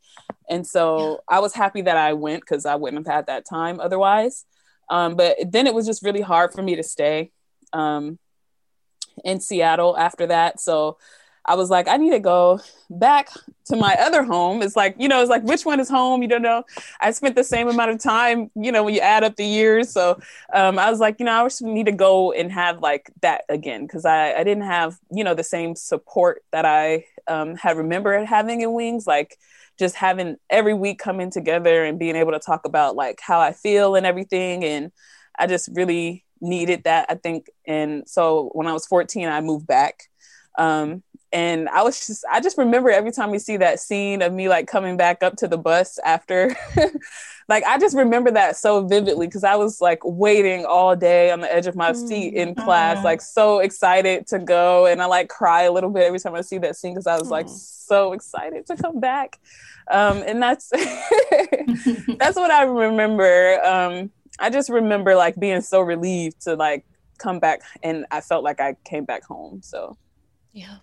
And 0.49 0.65
so 0.65 1.11
yeah. 1.11 1.37
I 1.37 1.39
was 1.39 1.53
happy 1.53 1.81
that 1.81 1.97
I 1.97 2.13
went 2.13 2.41
because 2.41 2.65
I 2.65 2.75
wouldn't 2.75 3.05
have 3.05 3.13
had 3.13 3.27
that 3.27 3.45
time 3.47 3.79
otherwise. 3.79 4.45
Um, 4.89 5.15
but 5.15 5.37
then 5.51 5.67
it 5.67 5.73
was 5.73 5.85
just 5.85 6.03
really 6.03 6.21
hard 6.21 6.51
for 6.51 6.61
me 6.61 6.75
to 6.75 6.83
stay 6.83 7.31
um, 7.73 8.17
in 9.23 9.39
Seattle 9.39 9.97
after 9.97 10.27
that. 10.27 10.59
So 10.59 10.97
I 11.49 11.55
was 11.55 11.71
like, 11.71 11.87
I 11.87 11.97
need 11.97 12.11
to 12.11 12.19
go 12.19 12.59
back 12.91 13.29
to 13.65 13.75
my 13.75 13.95
other 13.99 14.23
home. 14.23 14.61
It's 14.61 14.75
like, 14.75 14.95
you 14.99 15.07
know, 15.07 15.19
it's 15.19 15.31
like, 15.31 15.41
which 15.43 15.65
one 15.65 15.79
is 15.79 15.89
home? 15.89 16.21
You 16.21 16.27
don't 16.27 16.43
know. 16.43 16.63
I 17.01 17.09
spent 17.09 17.35
the 17.35 17.43
same 17.43 17.67
amount 17.67 17.89
of 17.89 17.99
time, 17.99 18.51
you 18.55 18.71
know, 18.71 18.83
when 18.83 18.93
you 18.93 18.99
add 18.99 19.23
up 19.23 19.35
the 19.35 19.45
years. 19.45 19.91
So 19.91 20.19
um, 20.53 20.77
I 20.77 20.91
was 20.91 20.99
like, 20.99 21.15
you 21.19 21.25
know, 21.25 21.33
I 21.33 21.43
just 21.43 21.63
need 21.63 21.87
to 21.87 21.91
go 21.91 22.31
and 22.31 22.51
have 22.51 22.81
like 22.81 23.11
that 23.21 23.45
again 23.49 23.87
because 23.87 24.05
I, 24.05 24.33
I 24.33 24.43
didn't 24.43 24.65
have, 24.65 24.99
you 25.11 25.23
know, 25.23 25.33
the 25.33 25.43
same 25.43 25.75
support 25.75 26.43
that 26.51 26.65
I 26.65 27.05
um, 27.27 27.55
had 27.55 27.77
remembered 27.77 28.27
having 28.27 28.61
in 28.61 28.71
Wings. 28.71 29.07
Like, 29.07 29.37
just 29.79 29.95
having 29.95 30.35
every 30.49 30.73
week 30.73 30.99
coming 30.99 31.31
together 31.31 31.85
and 31.85 31.97
being 31.97 32.17
able 32.17 32.33
to 32.33 32.39
talk 32.39 32.65
about 32.65 32.97
like 32.97 33.19
how 33.21 33.39
I 33.39 33.53
feel 33.53 33.95
and 33.95 34.05
everything. 34.05 34.65
And 34.65 34.91
I 35.37 35.47
just 35.47 35.69
really 35.71 36.25
needed 36.41 36.83
that, 36.83 37.05
I 37.09 37.15
think. 37.15 37.49
And 37.65 38.07
so 38.07 38.49
when 38.53 38.67
I 38.67 38.73
was 38.73 38.85
14, 38.85 39.27
I 39.29 39.39
moved 39.39 39.65
back. 39.65 40.03
Um, 40.57 41.03
and 41.31 41.69
I 41.69 41.83
was 41.83 42.07
just 42.07 42.25
I 42.31 42.39
just 42.39 42.57
remember 42.57 42.89
every 42.89 43.11
time 43.11 43.29
we 43.31 43.39
see 43.39 43.57
that 43.57 43.79
scene 43.79 44.21
of 44.21 44.33
me 44.33 44.49
like 44.49 44.67
coming 44.67 44.97
back 44.97 45.21
up 45.21 45.35
to 45.37 45.47
the 45.47 45.57
bus 45.57 45.99
after 46.03 46.55
like 47.49 47.63
I 47.65 47.77
just 47.77 47.95
remember 47.95 48.31
that 48.31 48.55
so 48.55 48.85
vividly 48.87 49.27
because 49.27 49.43
I 49.43 49.55
was 49.55 49.81
like 49.81 49.99
waiting 50.03 50.65
all 50.65 50.95
day 50.95 51.31
on 51.31 51.41
the 51.41 51.53
edge 51.53 51.67
of 51.67 51.75
my 51.75 51.93
seat 51.93 52.33
in 52.33 52.53
mm-hmm. 52.55 52.63
class 52.63 53.03
like 53.03 53.21
so 53.21 53.59
excited 53.59 54.27
to 54.27 54.39
go. 54.39 54.85
And 54.85 55.01
I 55.01 55.05
like 55.05 55.29
cry 55.29 55.63
a 55.63 55.71
little 55.71 55.89
bit 55.89 56.03
every 56.03 56.19
time 56.19 56.35
I 56.35 56.41
see 56.41 56.59
that 56.59 56.75
scene 56.75 56.93
because 56.93 57.07
I 57.07 57.17
was 57.17 57.29
like 57.29 57.47
so 57.49 58.13
excited 58.13 58.65
to 58.67 58.75
come 58.75 58.99
back. 58.99 59.39
Um, 59.89 60.23
and 60.25 60.41
that's 60.41 60.69
that's 62.17 62.35
what 62.35 62.51
I 62.51 62.63
remember. 62.63 63.59
Um, 63.63 64.11
I 64.39 64.49
just 64.49 64.69
remember 64.69 65.15
like 65.15 65.35
being 65.39 65.61
so 65.61 65.81
relieved 65.81 66.41
to 66.41 66.55
like 66.55 66.85
come 67.17 67.39
back 67.39 67.61
and 67.83 68.05
I 68.11 68.21
felt 68.21 68.43
like 68.43 68.59
I 68.59 68.75
came 68.83 69.05
back 69.05 69.23
home 69.23 69.61
so. 69.63 69.97
Yeah 70.53 70.77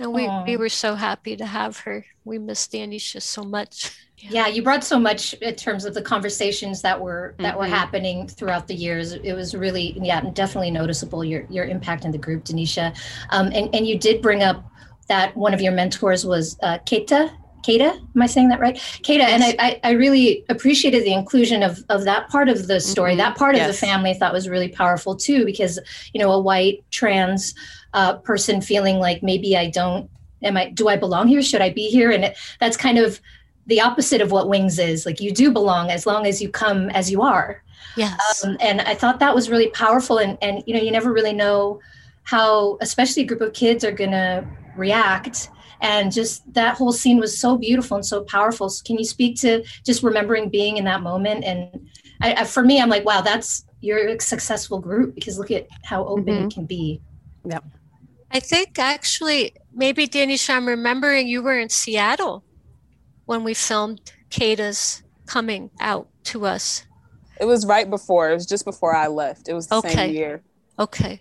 and 0.00 0.12
we, 0.12 0.28
we 0.44 0.56
were 0.56 0.68
so 0.68 0.94
happy 0.96 1.36
to 1.36 1.46
have 1.46 1.78
her. 1.78 2.04
We 2.24 2.38
missed 2.38 2.72
Danisha 2.72 3.22
so 3.22 3.44
much. 3.44 3.96
Yeah. 4.18 4.30
yeah. 4.30 4.46
you 4.48 4.62
brought 4.62 4.82
so 4.82 4.98
much 4.98 5.34
in 5.34 5.54
terms 5.54 5.84
of 5.84 5.94
the 5.94 6.02
conversations 6.02 6.82
that 6.82 7.00
were 7.00 7.34
that 7.38 7.50
mm-hmm. 7.50 7.58
were 7.60 7.66
happening 7.66 8.26
throughout 8.26 8.66
the 8.66 8.74
years. 8.74 9.12
It 9.12 9.34
was 9.34 9.54
really, 9.54 9.96
yeah, 10.02 10.20
definitely 10.32 10.72
noticeable 10.72 11.24
your 11.24 11.46
your 11.48 11.64
impact 11.64 12.04
in 12.04 12.10
the 12.10 12.18
group, 12.18 12.44
Danisha. 12.44 12.96
Um, 13.30 13.46
and 13.54 13.72
and 13.74 13.86
you 13.86 13.98
did 13.98 14.20
bring 14.20 14.42
up 14.42 14.64
that 15.08 15.36
one 15.36 15.54
of 15.54 15.60
your 15.60 15.72
mentors 15.72 16.24
was 16.24 16.58
uh, 16.62 16.78
Keita. 16.78 17.30
Keita, 17.64 17.96
am 17.96 18.22
I 18.22 18.26
saying 18.26 18.48
that 18.50 18.60
right? 18.60 18.76
Keita, 18.76 19.18
yes. 19.20 19.42
and 19.42 19.56
I, 19.58 19.80
I, 19.82 19.92
really 19.92 20.44
appreciated 20.50 21.02
the 21.02 21.14
inclusion 21.14 21.62
of, 21.62 21.82
of 21.88 22.04
that 22.04 22.28
part 22.28 22.50
of 22.50 22.66
the 22.66 22.78
story. 22.78 23.12
Mm-hmm. 23.12 23.18
That 23.20 23.38
part 23.38 23.56
yes. 23.56 23.66
of 23.66 23.74
the 23.74 23.86
family 23.86 24.10
I 24.10 24.14
thought 24.14 24.34
was 24.34 24.50
really 24.50 24.68
powerful 24.68 25.16
too, 25.16 25.46
because 25.46 25.78
you 26.12 26.20
know 26.20 26.30
a 26.30 26.38
white 26.38 26.84
trans 26.90 27.54
uh, 27.94 28.16
person 28.18 28.60
feeling 28.60 28.98
like 28.98 29.22
maybe 29.22 29.56
I 29.56 29.70
don't 29.70 30.10
am 30.42 30.56
I 30.56 30.68
do 30.68 30.88
I 30.88 30.96
belong 30.96 31.28
here? 31.28 31.42
Should 31.42 31.62
I 31.62 31.70
be 31.70 31.88
here? 31.88 32.10
And 32.10 32.24
it, 32.24 32.36
that's 32.60 32.76
kind 32.76 32.98
of 32.98 33.20
the 33.66 33.80
opposite 33.80 34.20
of 34.20 34.30
what 34.30 34.48
wings 34.48 34.78
is. 34.78 35.06
Like 35.06 35.20
you 35.20 35.32
do 35.32 35.50
belong 35.50 35.90
as 35.90 36.06
long 36.06 36.26
as 36.26 36.42
you 36.42 36.50
come 36.50 36.90
as 36.90 37.10
you 37.10 37.22
are. 37.22 37.62
Yes. 37.96 38.44
Um, 38.44 38.56
and 38.60 38.80
I 38.82 38.94
thought 38.94 39.20
that 39.20 39.34
was 39.34 39.48
really 39.48 39.70
powerful. 39.70 40.18
And 40.18 40.36
and 40.42 40.62
you 40.66 40.74
know 40.74 40.80
you 40.80 40.90
never 40.90 41.12
really 41.12 41.32
know 41.32 41.80
how, 42.24 42.78
especially 42.80 43.22
a 43.22 43.26
group 43.26 43.40
of 43.40 43.52
kids, 43.52 43.84
are 43.84 43.92
gonna 43.92 44.46
react. 44.76 45.50
And 45.80 46.10
just 46.10 46.50
that 46.54 46.76
whole 46.76 46.92
scene 46.92 47.18
was 47.18 47.38
so 47.38 47.58
beautiful 47.58 47.96
and 47.96 48.06
so 48.06 48.22
powerful. 48.24 48.70
So 48.70 48.82
can 48.84 48.96
you 48.96 49.04
speak 49.04 49.38
to 49.40 49.64
just 49.84 50.02
remembering 50.02 50.48
being 50.48 50.78
in 50.78 50.84
that 50.84 51.02
moment? 51.02 51.44
And 51.44 51.88
I, 52.22 52.32
I, 52.34 52.44
for 52.44 52.62
me, 52.62 52.80
I'm 52.80 52.88
like, 52.88 53.04
wow, 53.04 53.20
that's 53.20 53.66
you're 53.82 54.08
a 54.08 54.20
successful 54.20 54.78
group 54.78 55.14
because 55.14 55.38
look 55.38 55.50
at 55.50 55.68
how 55.84 56.06
open 56.06 56.24
mm-hmm. 56.24 56.46
it 56.46 56.54
can 56.54 56.64
be. 56.64 57.02
Yeah. 57.44 57.58
I 58.34 58.40
think 58.40 58.80
actually, 58.80 59.54
maybe 59.72 60.08
Danny, 60.08 60.36
I'm 60.48 60.66
remembering 60.66 61.28
you 61.28 61.40
were 61.40 61.56
in 61.56 61.68
Seattle 61.68 62.44
when 63.26 63.44
we 63.44 63.54
filmed 63.54 64.00
Keita's 64.28 65.04
coming 65.26 65.70
out 65.80 66.08
to 66.24 66.44
us. 66.44 66.84
It 67.40 67.44
was 67.44 67.64
right 67.64 67.88
before. 67.88 68.30
It 68.30 68.34
was 68.34 68.46
just 68.46 68.64
before 68.64 68.94
I 68.94 69.06
left. 69.06 69.48
It 69.48 69.54
was 69.54 69.68
the 69.68 69.76
Okay. 69.76 69.94
same 69.94 70.14
year. 70.14 70.42
Okay. 70.80 71.20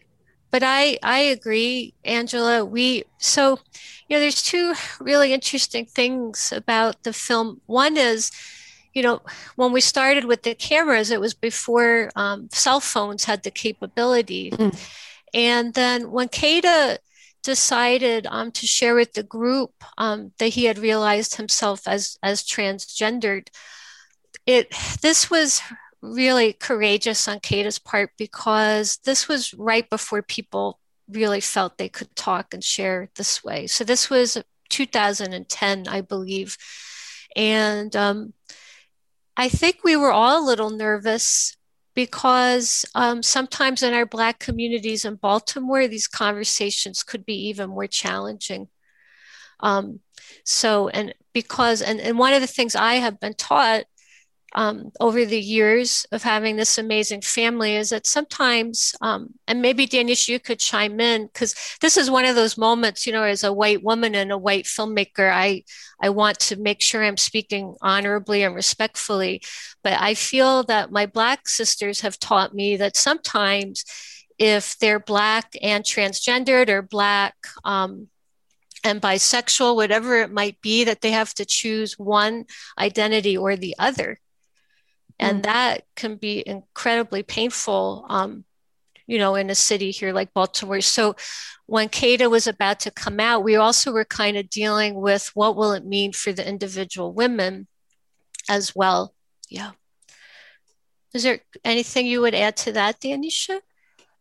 But 0.49 0.63
I 0.63 0.97
I 1.03 1.19
agree, 1.19 1.93
Angela. 2.03 2.65
We 2.65 3.03
so 3.19 3.59
you 4.07 4.15
know 4.15 4.19
there's 4.19 4.41
two 4.41 4.73
really 4.99 5.33
interesting 5.33 5.85
things 5.85 6.51
about 6.51 7.03
the 7.03 7.13
film. 7.13 7.61
One 7.67 7.95
is, 7.97 8.31
you 8.93 9.03
know, 9.03 9.21
when 9.55 9.71
we 9.71 9.81
started 9.81 10.25
with 10.25 10.43
the 10.43 10.55
cameras, 10.55 11.11
it 11.11 11.19
was 11.21 11.33
before 11.35 12.11
um, 12.15 12.49
cell 12.51 12.79
phones 12.79 13.25
had 13.25 13.43
the 13.43 13.51
capability. 13.51 14.51
Mm. 14.51 14.75
And 15.33 15.73
then 15.73 16.11
when 16.11 16.29
Kada 16.29 16.99
decided 17.43 18.25
um, 18.29 18.51
to 18.51 18.65
share 18.65 18.95
with 18.95 19.13
the 19.13 19.23
group 19.23 19.71
um, 19.97 20.31
that 20.39 20.49
he 20.49 20.65
had 20.65 20.77
realized 20.77 21.35
himself 21.35 21.87
as 21.87 22.17
as 22.23 22.43
transgendered, 22.43 23.47
it 24.45 24.73
this 25.01 25.29
was 25.29 25.61
really 26.01 26.53
courageous 26.53 27.27
on 27.27 27.39
Kata's 27.39 27.79
part 27.79 28.11
because 28.17 28.97
this 29.05 29.27
was 29.27 29.53
right 29.53 29.89
before 29.89 30.21
people 30.21 30.79
really 31.09 31.39
felt 31.39 31.77
they 31.77 31.89
could 31.89 32.15
talk 32.15 32.53
and 32.53 32.63
share 32.63 33.09
this 33.15 33.43
way. 33.43 33.67
So 33.67 33.83
this 33.83 34.09
was 34.09 34.37
2010, 34.69 35.87
I 35.87 36.01
believe. 36.01 36.57
And 37.35 37.95
um, 37.95 38.33
I 39.37 39.49
think 39.49 39.79
we 39.83 39.95
were 39.95 40.11
all 40.11 40.43
a 40.43 40.45
little 40.45 40.69
nervous 40.69 41.55
because 41.95 42.85
um, 42.95 43.21
sometimes 43.21 43.83
in 43.83 43.93
our 43.93 44.05
Black 44.05 44.39
communities 44.39 45.05
in 45.05 45.15
Baltimore, 45.15 45.87
these 45.87 46.07
conversations 46.07 47.03
could 47.03 47.25
be 47.25 47.49
even 47.49 47.69
more 47.69 47.87
challenging. 47.87 48.67
Um, 49.59 49.99
so, 50.43 50.89
and 50.89 51.13
because, 51.33 51.81
and, 51.81 51.99
and 51.99 52.17
one 52.17 52.33
of 52.33 52.41
the 52.41 52.47
things 52.47 52.75
I 52.75 52.95
have 52.95 53.19
been 53.19 53.33
taught 53.33 53.85
um, 54.55 54.91
over 54.99 55.25
the 55.25 55.39
years 55.39 56.05
of 56.11 56.21
having 56.21 56.55
this 56.55 56.77
amazing 56.77 57.21
family 57.21 57.75
is 57.75 57.89
that 57.89 58.05
sometimes, 58.05 58.93
um, 59.01 59.29
and 59.47 59.61
maybe 59.61 59.85
Danish, 59.85 60.27
you 60.27 60.39
could 60.39 60.59
chime 60.59 60.99
in 60.99 61.27
because 61.27 61.55
this 61.81 61.97
is 61.97 62.11
one 62.11 62.25
of 62.25 62.35
those 62.35 62.57
moments, 62.57 63.07
you 63.07 63.13
know, 63.13 63.23
as 63.23 63.43
a 63.43 63.53
white 63.53 63.83
woman 63.83 64.13
and 64.13 64.31
a 64.31 64.37
white 64.37 64.65
filmmaker, 64.65 65.31
I 65.31 65.63
I 66.01 66.09
want 66.09 66.39
to 66.41 66.55
make 66.55 66.81
sure 66.81 67.03
I'm 67.03 67.17
speaking 67.17 67.75
honorably 67.81 68.43
and 68.43 68.53
respectfully, 68.53 69.41
but 69.83 69.99
I 69.99 70.13
feel 70.13 70.63
that 70.65 70.91
my 70.91 71.05
black 71.05 71.47
sisters 71.47 72.01
have 72.01 72.19
taught 72.19 72.53
me 72.53 72.77
that 72.77 72.95
sometimes 72.95 73.85
if 74.37 74.77
they're 74.79 74.99
black 74.99 75.53
and 75.61 75.83
transgendered 75.83 76.69
or 76.69 76.81
black 76.81 77.35
um, 77.63 78.07
and 78.83 79.01
bisexual, 79.01 79.75
whatever 79.75 80.21
it 80.21 80.31
might 80.31 80.59
be, 80.61 80.83
that 80.83 81.01
they 81.01 81.11
have 81.11 81.33
to 81.35 81.45
choose 81.45 81.97
one 81.97 82.45
identity 82.77 83.37
or 83.37 83.55
the 83.55 83.75
other 83.79 84.19
and 85.19 85.43
that 85.43 85.85
can 85.95 86.15
be 86.15 86.43
incredibly 86.45 87.23
painful 87.23 88.05
um, 88.09 88.45
you 89.07 89.17
know 89.17 89.35
in 89.35 89.49
a 89.49 89.55
city 89.55 89.91
here 89.91 90.13
like 90.13 90.33
baltimore. 90.33 90.81
So 90.81 91.15
when 91.65 91.89
Kada 91.89 92.29
was 92.29 92.47
about 92.47 92.79
to 92.81 92.91
come 92.91 93.19
out 93.19 93.43
we 93.43 93.55
also 93.55 93.91
were 93.91 94.05
kind 94.05 94.37
of 94.37 94.49
dealing 94.49 94.95
with 94.95 95.31
what 95.33 95.55
will 95.55 95.73
it 95.73 95.85
mean 95.85 96.11
for 96.13 96.31
the 96.31 96.47
individual 96.47 97.13
women 97.13 97.67
as 98.49 98.75
well. 98.75 99.13
Yeah. 99.49 99.71
Is 101.13 101.23
there 101.23 101.39
anything 101.63 102.07
you 102.07 102.21
would 102.21 102.33
add 102.35 102.57
to 102.57 102.71
that 102.73 102.99
danisha 102.99 103.61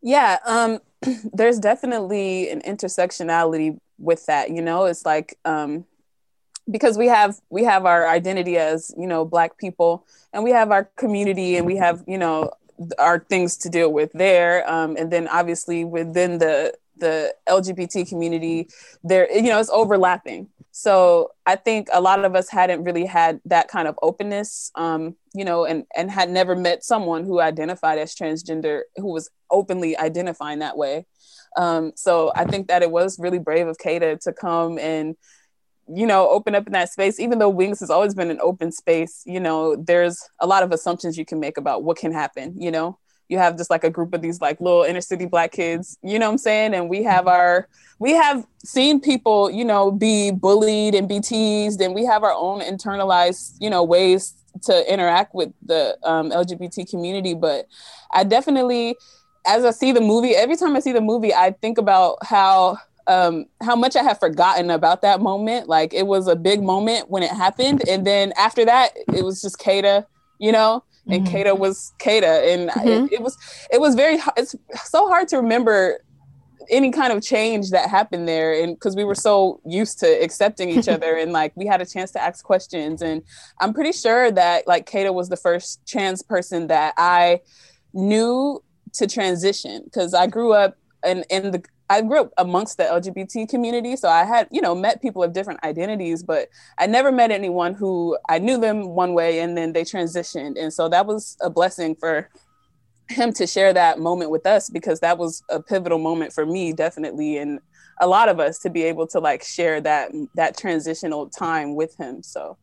Yeah, 0.02 0.38
um, 0.46 0.80
there's 1.32 1.58
definitely 1.58 2.50
an 2.50 2.60
intersectionality 2.62 3.78
with 3.98 4.26
that. 4.26 4.50
You 4.50 4.62
know, 4.62 4.84
it's 4.84 5.06
like 5.06 5.38
um, 5.44 5.86
because 6.70 6.96
we 6.96 7.06
have 7.08 7.36
we 7.50 7.64
have 7.64 7.86
our 7.86 8.08
identity 8.08 8.56
as 8.56 8.94
you 8.96 9.06
know 9.06 9.24
black 9.24 9.58
people, 9.58 10.06
and 10.32 10.44
we 10.44 10.50
have 10.50 10.70
our 10.70 10.84
community, 10.96 11.56
and 11.56 11.66
we 11.66 11.76
have 11.76 12.02
you 12.06 12.18
know 12.18 12.50
our 12.98 13.20
things 13.20 13.56
to 13.58 13.68
deal 13.68 13.92
with 13.92 14.12
there, 14.12 14.68
um, 14.70 14.96
and 14.96 15.12
then 15.12 15.28
obviously 15.28 15.84
within 15.84 16.38
the 16.38 16.74
the 16.98 17.34
LGBT 17.48 18.08
community, 18.08 18.68
there 19.02 19.30
you 19.32 19.50
know 19.50 19.60
it's 19.60 19.70
overlapping. 19.70 20.48
So 20.74 21.32
I 21.44 21.56
think 21.56 21.88
a 21.92 22.00
lot 22.00 22.24
of 22.24 22.34
us 22.34 22.48
hadn't 22.48 22.82
really 22.82 23.04
had 23.04 23.40
that 23.44 23.68
kind 23.68 23.86
of 23.86 23.98
openness, 24.00 24.72
um, 24.74 25.16
you 25.34 25.44
know, 25.44 25.66
and 25.66 25.84
and 25.94 26.10
had 26.10 26.30
never 26.30 26.56
met 26.56 26.82
someone 26.82 27.24
who 27.24 27.40
identified 27.40 27.98
as 27.98 28.14
transgender 28.14 28.82
who 28.96 29.12
was 29.12 29.30
openly 29.50 29.96
identifying 29.96 30.60
that 30.60 30.78
way. 30.78 31.06
Um, 31.56 31.92
so 31.94 32.32
I 32.34 32.44
think 32.46 32.68
that 32.68 32.82
it 32.82 32.90
was 32.90 33.18
really 33.18 33.38
brave 33.38 33.68
of 33.68 33.76
Kada 33.78 34.16
to 34.22 34.32
come 34.32 34.78
and 34.78 35.16
you 35.88 36.06
know 36.06 36.28
open 36.28 36.54
up 36.54 36.66
in 36.66 36.72
that 36.72 36.90
space. 36.90 37.18
Even 37.20 37.38
though 37.38 37.48
Wings 37.48 37.80
has 37.80 37.90
always 37.90 38.14
been 38.14 38.30
an 38.30 38.40
open 38.40 38.72
space, 38.72 39.22
you 39.26 39.40
know, 39.40 39.76
there's 39.76 40.28
a 40.40 40.46
lot 40.46 40.62
of 40.62 40.72
assumptions 40.72 41.16
you 41.16 41.24
can 41.24 41.40
make 41.40 41.56
about 41.56 41.82
what 41.82 41.96
can 41.98 42.12
happen. 42.12 42.54
You 42.60 42.70
know, 42.70 42.98
you 43.28 43.38
have 43.38 43.56
just 43.56 43.70
like 43.70 43.82
a 43.82 43.90
group 43.90 44.14
of 44.14 44.22
these 44.22 44.40
like 44.40 44.60
little 44.60 44.82
inner 44.82 45.00
city 45.00 45.26
black 45.26 45.52
kids, 45.52 45.98
you 46.02 46.18
know 46.18 46.26
what 46.26 46.32
I'm 46.32 46.38
saying? 46.38 46.74
And 46.74 46.88
we 46.88 47.02
have 47.02 47.26
our 47.26 47.68
we 47.98 48.12
have 48.12 48.46
seen 48.64 49.00
people, 49.00 49.50
you 49.50 49.64
know, 49.64 49.90
be 49.90 50.30
bullied 50.30 50.94
and 50.94 51.08
be 51.08 51.20
teased, 51.20 51.80
and 51.80 51.94
we 51.94 52.04
have 52.04 52.22
our 52.22 52.32
own 52.32 52.60
internalized, 52.60 53.56
you 53.60 53.70
know, 53.70 53.82
ways 53.82 54.34
to 54.62 54.92
interact 54.92 55.34
with 55.34 55.52
the 55.64 55.96
um, 56.02 56.30
LGBT 56.30 56.88
community. 56.88 57.34
But 57.34 57.66
I 58.12 58.24
definitely, 58.24 58.96
as 59.46 59.64
I 59.64 59.70
see 59.70 59.92
the 59.92 60.00
movie, 60.00 60.34
every 60.34 60.56
time 60.56 60.76
I 60.76 60.80
see 60.80 60.92
the 60.92 61.00
movie, 61.00 61.32
I 61.32 61.52
think 61.52 61.78
about 61.78 62.18
how 62.22 62.78
um 63.12 63.34
how 63.68 63.76
much 63.76 63.94
I 63.96 64.02
have 64.02 64.18
forgotten 64.26 64.70
about 64.70 65.02
that 65.02 65.20
moment. 65.20 65.68
Like 65.76 65.90
it 66.00 66.06
was 66.06 66.24
a 66.28 66.36
big 66.36 66.60
moment 66.62 67.10
when 67.12 67.22
it 67.22 67.30
happened, 67.44 67.80
and 67.88 68.00
then 68.10 68.32
after 68.46 68.64
that, 68.72 68.88
it 69.18 69.22
was 69.28 69.36
just 69.44 69.58
Kada, 69.58 70.06
you 70.38 70.52
know 70.52 70.72
and 71.12 71.24
Mhm. 71.24 71.30
Kada 71.32 71.54
was 71.54 71.92
Kada, 71.98 72.34
and 72.52 72.70
Mhm. 72.70 73.06
it, 73.06 73.14
it 73.14 73.22
was 73.22 73.36
it 73.74 73.80
was 73.80 73.94
very 73.94 74.16
it's 74.36 74.54
so 74.84 75.08
hard 75.08 75.26
to 75.28 75.36
remember 75.36 75.98
any 76.70 76.90
kind 76.92 77.12
of 77.12 77.20
change 77.22 77.70
that 77.70 77.90
happened 77.90 78.28
there, 78.28 78.52
and 78.62 78.76
because 78.76 78.94
we 78.94 79.04
were 79.04 79.16
so 79.28 79.60
used 79.66 79.98
to 79.98 80.06
accepting 80.26 80.68
each 80.70 80.88
other, 80.94 81.16
and 81.16 81.32
like 81.32 81.52
we 81.56 81.66
had 81.66 81.82
a 81.82 81.86
chance 81.86 82.10
to 82.12 82.22
ask 82.22 82.44
questions, 82.44 83.02
and 83.02 83.22
I'm 83.60 83.74
pretty 83.74 83.92
sure 83.92 84.30
that 84.30 84.66
like 84.72 84.86
Kada 84.86 85.12
was 85.12 85.28
the 85.28 85.36
first 85.36 85.80
trans 85.86 86.22
person 86.22 86.68
that 86.68 86.94
I 86.96 87.40
knew 87.92 88.62
to 88.94 89.06
transition 89.06 89.82
because 89.84 90.14
I 90.14 90.26
grew 90.28 90.52
up 90.52 90.76
in 91.04 91.24
in 91.30 91.50
the 91.50 91.62
I 91.90 92.00
grew 92.00 92.22
up 92.22 92.32
amongst 92.38 92.78
the 92.78 92.84
LGBT 92.84 93.48
community, 93.48 93.96
so 93.96 94.08
I 94.08 94.24
had, 94.24 94.48
you 94.50 94.60
know, 94.60 94.74
met 94.74 95.02
people 95.02 95.22
of 95.22 95.32
different 95.32 95.62
identities, 95.64 96.22
but 96.22 96.48
I 96.78 96.86
never 96.86 97.12
met 97.12 97.30
anyone 97.30 97.74
who 97.74 98.16
I 98.28 98.38
knew 98.38 98.58
them 98.58 98.90
one 98.90 99.14
way 99.14 99.40
and 99.40 99.56
then 99.56 99.72
they 99.72 99.82
transitioned. 99.82 100.58
And 100.58 100.72
so 100.72 100.88
that 100.88 101.06
was 101.06 101.36
a 101.40 101.50
blessing 101.50 101.94
for 101.96 102.30
him 103.08 103.32
to 103.34 103.46
share 103.46 103.72
that 103.72 103.98
moment 103.98 104.30
with 104.30 104.46
us 104.46 104.70
because 104.70 105.00
that 105.00 105.18
was 105.18 105.42
a 105.50 105.62
pivotal 105.62 105.98
moment 105.98 106.32
for 106.32 106.46
me, 106.46 106.72
definitely, 106.72 107.38
and 107.38 107.60
a 108.00 108.06
lot 108.06 108.28
of 108.28 108.40
us 108.40 108.58
to 108.60 108.70
be 108.70 108.82
able 108.84 109.06
to 109.08 109.20
like 109.20 109.42
share 109.44 109.80
that 109.80 110.10
that 110.34 110.56
transitional 110.56 111.28
time 111.28 111.74
with 111.74 111.94
him. 111.96 112.22
So 112.22 112.56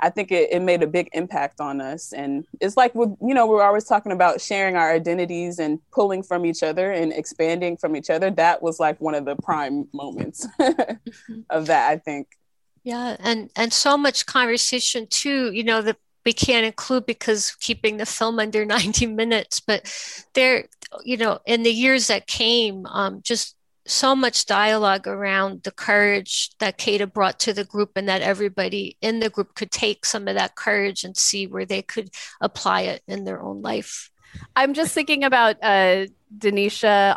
I 0.00 0.10
think 0.10 0.30
it, 0.30 0.50
it 0.52 0.60
made 0.60 0.82
a 0.82 0.86
big 0.86 1.08
impact 1.12 1.60
on 1.60 1.80
us. 1.80 2.12
And 2.12 2.46
it's 2.60 2.76
like, 2.76 2.94
with, 2.94 3.16
you 3.20 3.34
know, 3.34 3.46
we're 3.46 3.62
always 3.62 3.84
talking 3.84 4.12
about 4.12 4.40
sharing 4.40 4.76
our 4.76 4.92
identities 4.92 5.58
and 5.58 5.78
pulling 5.92 6.22
from 6.22 6.44
each 6.44 6.62
other 6.62 6.92
and 6.92 7.12
expanding 7.12 7.76
from 7.76 7.96
each 7.96 8.10
other. 8.10 8.30
That 8.30 8.62
was 8.62 8.78
like 8.78 9.00
one 9.00 9.14
of 9.14 9.24
the 9.24 9.36
prime 9.36 9.88
moments 9.92 10.46
of 11.50 11.66
that, 11.66 11.90
I 11.90 11.96
think. 11.98 12.28
Yeah, 12.84 13.16
and 13.18 13.50
and 13.56 13.72
so 13.72 13.96
much 13.96 14.26
conversation 14.26 15.08
too, 15.08 15.50
you 15.50 15.64
know, 15.64 15.82
that 15.82 15.96
we 16.24 16.32
can't 16.32 16.64
include 16.64 17.04
because 17.04 17.56
keeping 17.60 17.96
the 17.96 18.06
film 18.06 18.38
under 18.38 18.64
90 18.66 19.06
minutes, 19.06 19.60
but 19.60 19.90
there, 20.34 20.68
you 21.04 21.16
know, 21.16 21.40
in 21.46 21.64
the 21.64 21.72
years 21.72 22.08
that 22.08 22.26
came, 22.26 22.86
um, 22.86 23.22
just 23.22 23.55
so 23.86 24.16
much 24.16 24.46
dialogue 24.46 25.06
around 25.06 25.62
the 25.62 25.70
courage 25.70 26.50
that 26.58 26.78
Kada 26.78 27.06
brought 27.06 27.38
to 27.40 27.52
the 27.52 27.64
group 27.64 27.92
and 27.96 28.08
that 28.08 28.22
everybody 28.22 28.96
in 29.00 29.20
the 29.20 29.30
group 29.30 29.54
could 29.54 29.70
take 29.70 30.04
some 30.04 30.28
of 30.28 30.34
that 30.34 30.56
courage 30.56 31.04
and 31.04 31.16
see 31.16 31.46
where 31.46 31.64
they 31.64 31.82
could 31.82 32.10
apply 32.40 32.82
it 32.82 33.02
in 33.06 33.24
their 33.24 33.40
own 33.40 33.62
life. 33.62 34.10
I'm 34.54 34.74
just 34.74 34.92
thinking 34.92 35.24
about 35.24 35.56
uh, 35.62 36.06
Danisha, 36.36 37.14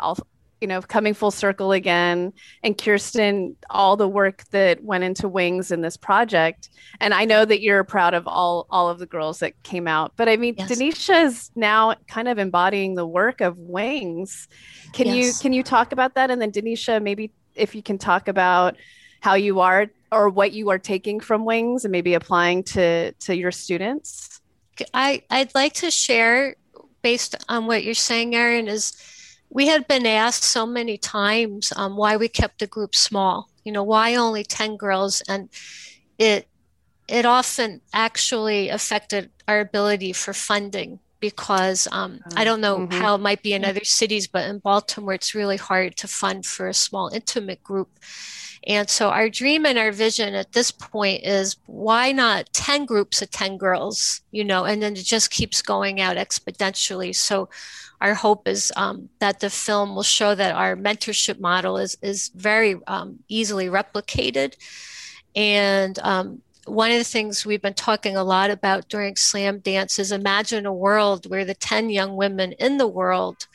you 0.60 0.68
know, 0.68 0.80
coming 0.82 1.14
full 1.14 1.30
circle 1.30 1.72
again, 1.72 2.32
and 2.62 2.76
Kirsten, 2.76 3.56
all 3.70 3.96
the 3.96 4.08
work 4.08 4.44
that 4.50 4.82
went 4.84 5.04
into 5.04 5.28
Wings 5.28 5.70
in 5.70 5.80
this 5.80 5.96
project. 5.96 6.68
And 7.00 7.14
I 7.14 7.24
know 7.24 7.44
that 7.44 7.62
you're 7.62 7.82
proud 7.84 8.14
of 8.14 8.28
all 8.28 8.66
all 8.70 8.88
of 8.88 8.98
the 8.98 9.06
girls 9.06 9.38
that 9.38 9.60
came 9.62 9.88
out, 9.88 10.12
but 10.16 10.28
I 10.28 10.36
mean, 10.36 10.54
Yes. 10.58 10.70
Danisha 10.70 11.24
is 11.24 11.50
now 11.56 11.94
kind 12.08 12.28
of 12.28 12.38
embodying 12.38 12.94
the 12.94 13.06
work 13.06 13.40
of 13.40 13.56
Wings. 13.56 14.48
Can 14.92 15.06
Yes. 15.06 15.16
you 15.16 15.42
can 15.42 15.52
you 15.52 15.62
talk 15.62 15.92
about 15.92 16.14
that? 16.14 16.30
And 16.30 16.40
then 16.42 16.52
Danisha, 16.52 17.02
maybe 17.02 17.32
if 17.54 17.74
you 17.74 17.82
can 17.82 17.98
talk 17.98 18.28
about 18.28 18.76
how 19.20 19.34
you 19.34 19.60
are 19.60 19.86
or 20.12 20.28
what 20.28 20.52
you 20.52 20.70
are 20.70 20.78
taking 20.78 21.20
from 21.20 21.44
Wings 21.44 21.84
and 21.84 21.92
maybe 21.92 22.14
applying 22.14 22.62
to 22.64 23.12
to 23.12 23.34
your 23.36 23.52
students. 23.52 24.40
I, 24.94 25.22
I'd 25.30 25.54
like 25.54 25.74
to 25.74 25.90
share, 25.90 26.56
based 27.02 27.34
on 27.50 27.66
what 27.66 27.84
you're 27.84 27.92
saying, 27.92 28.34
Erin, 28.34 28.66
is 28.66 28.94
we 29.50 29.66
had 29.66 29.88
been 29.88 30.06
asked 30.06 30.44
so 30.44 30.64
many 30.64 30.96
times 30.96 31.72
um, 31.76 31.96
why 31.96 32.16
we 32.16 32.28
kept 32.28 32.60
the 32.60 32.66
group 32.66 32.94
small. 32.94 33.50
You 33.64 33.72
know, 33.72 33.82
why 33.82 34.14
only 34.14 34.44
10 34.44 34.76
girls? 34.76 35.22
And 35.28 35.50
it 36.18 36.48
it 37.08 37.26
often 37.26 37.80
actually 37.92 38.68
affected 38.68 39.30
our 39.48 39.58
ability 39.60 40.12
for 40.12 40.32
funding 40.32 41.00
because 41.20 41.86
um, 41.92 42.20
I 42.34 42.44
don't 42.44 42.60
know 42.60 42.78
Mhm. 42.78 42.92
how 42.92 43.14
it 43.14 43.18
might 43.18 43.42
be 43.42 43.52
in 43.52 43.64
other 43.64 43.84
cities, 43.84 44.26
but 44.26 44.48
in 44.48 44.58
Baltimore, 44.58 45.14
it's 45.14 45.34
really 45.34 45.56
hard 45.56 45.96
to 45.98 46.08
fund 46.08 46.46
for 46.46 46.68
a 46.68 46.74
small, 46.74 47.08
intimate 47.08 47.62
group. 47.62 47.88
And 48.66 48.90
so, 48.90 49.08
our 49.08 49.30
dream 49.30 49.64
and 49.64 49.78
our 49.78 49.90
vision 49.92 50.34
at 50.34 50.52
this 50.52 50.70
point 50.70 51.24
is 51.24 51.56
why 51.66 52.12
not 52.12 52.52
10 52.52 52.84
groups 52.84 53.22
of 53.22 53.30
10 53.30 53.56
girls, 53.56 54.20
you 54.32 54.44
know, 54.44 54.64
and 54.64 54.82
then 54.82 54.92
it 54.92 55.04
just 55.04 55.30
keeps 55.30 55.62
going 55.62 56.00
out 56.00 56.16
exponentially. 56.18 57.14
So, 57.14 57.48
our 58.02 58.14
hope 58.14 58.46
is 58.48 58.70
um, 58.76 59.08
that 59.18 59.40
the 59.40 59.50
film 59.50 59.94
will 59.94 60.02
show 60.02 60.34
that 60.34 60.54
our 60.54 60.76
mentorship 60.76 61.38
model 61.40 61.78
is, 61.78 61.96
is 62.02 62.30
very 62.34 62.76
um, 62.86 63.20
easily 63.28 63.66
replicated. 63.66 64.54
And 65.36 65.98
um, 66.00 66.42
one 66.66 66.90
of 66.90 66.98
the 66.98 67.04
things 67.04 67.44
we've 67.46 67.62
been 67.62 67.74
talking 67.74 68.16
a 68.16 68.24
lot 68.24 68.50
about 68.50 68.88
during 68.88 69.14
Slamdance 69.14 69.98
is 69.98 70.12
imagine 70.12 70.66
a 70.66 70.72
world 70.72 71.28
where 71.30 71.44
the 71.44 71.54
10 71.54 71.90
young 71.90 72.16
women 72.16 72.52
in 72.52 72.76
the 72.78 72.86
world, 72.88 73.46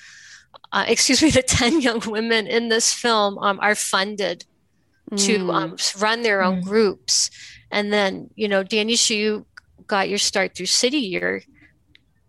uh, 0.72 0.86
excuse 0.88 1.22
me, 1.22 1.30
the 1.42 1.44
10 1.44 1.82
young 1.82 2.02
women 2.08 2.48
in 2.48 2.70
this 2.70 2.94
film 2.94 3.38
um, 3.40 3.60
are 3.62 3.76
funded 3.76 4.46
to 5.18 5.38
Mm. 5.38 5.54
um, 5.54 5.78
run 6.02 6.24
their 6.24 6.42
own 6.42 6.62
Mm. 6.62 6.64
groups. 6.64 7.30
And 7.72 7.94
then, 7.94 8.30
you 8.36 8.48
know, 8.48 8.64
Danisha, 8.64 9.16
you 9.16 9.46
got 9.86 10.10
your 10.10 10.18
start 10.18 10.56
through 10.56 10.66
City 10.66 10.98
Year 10.98 11.44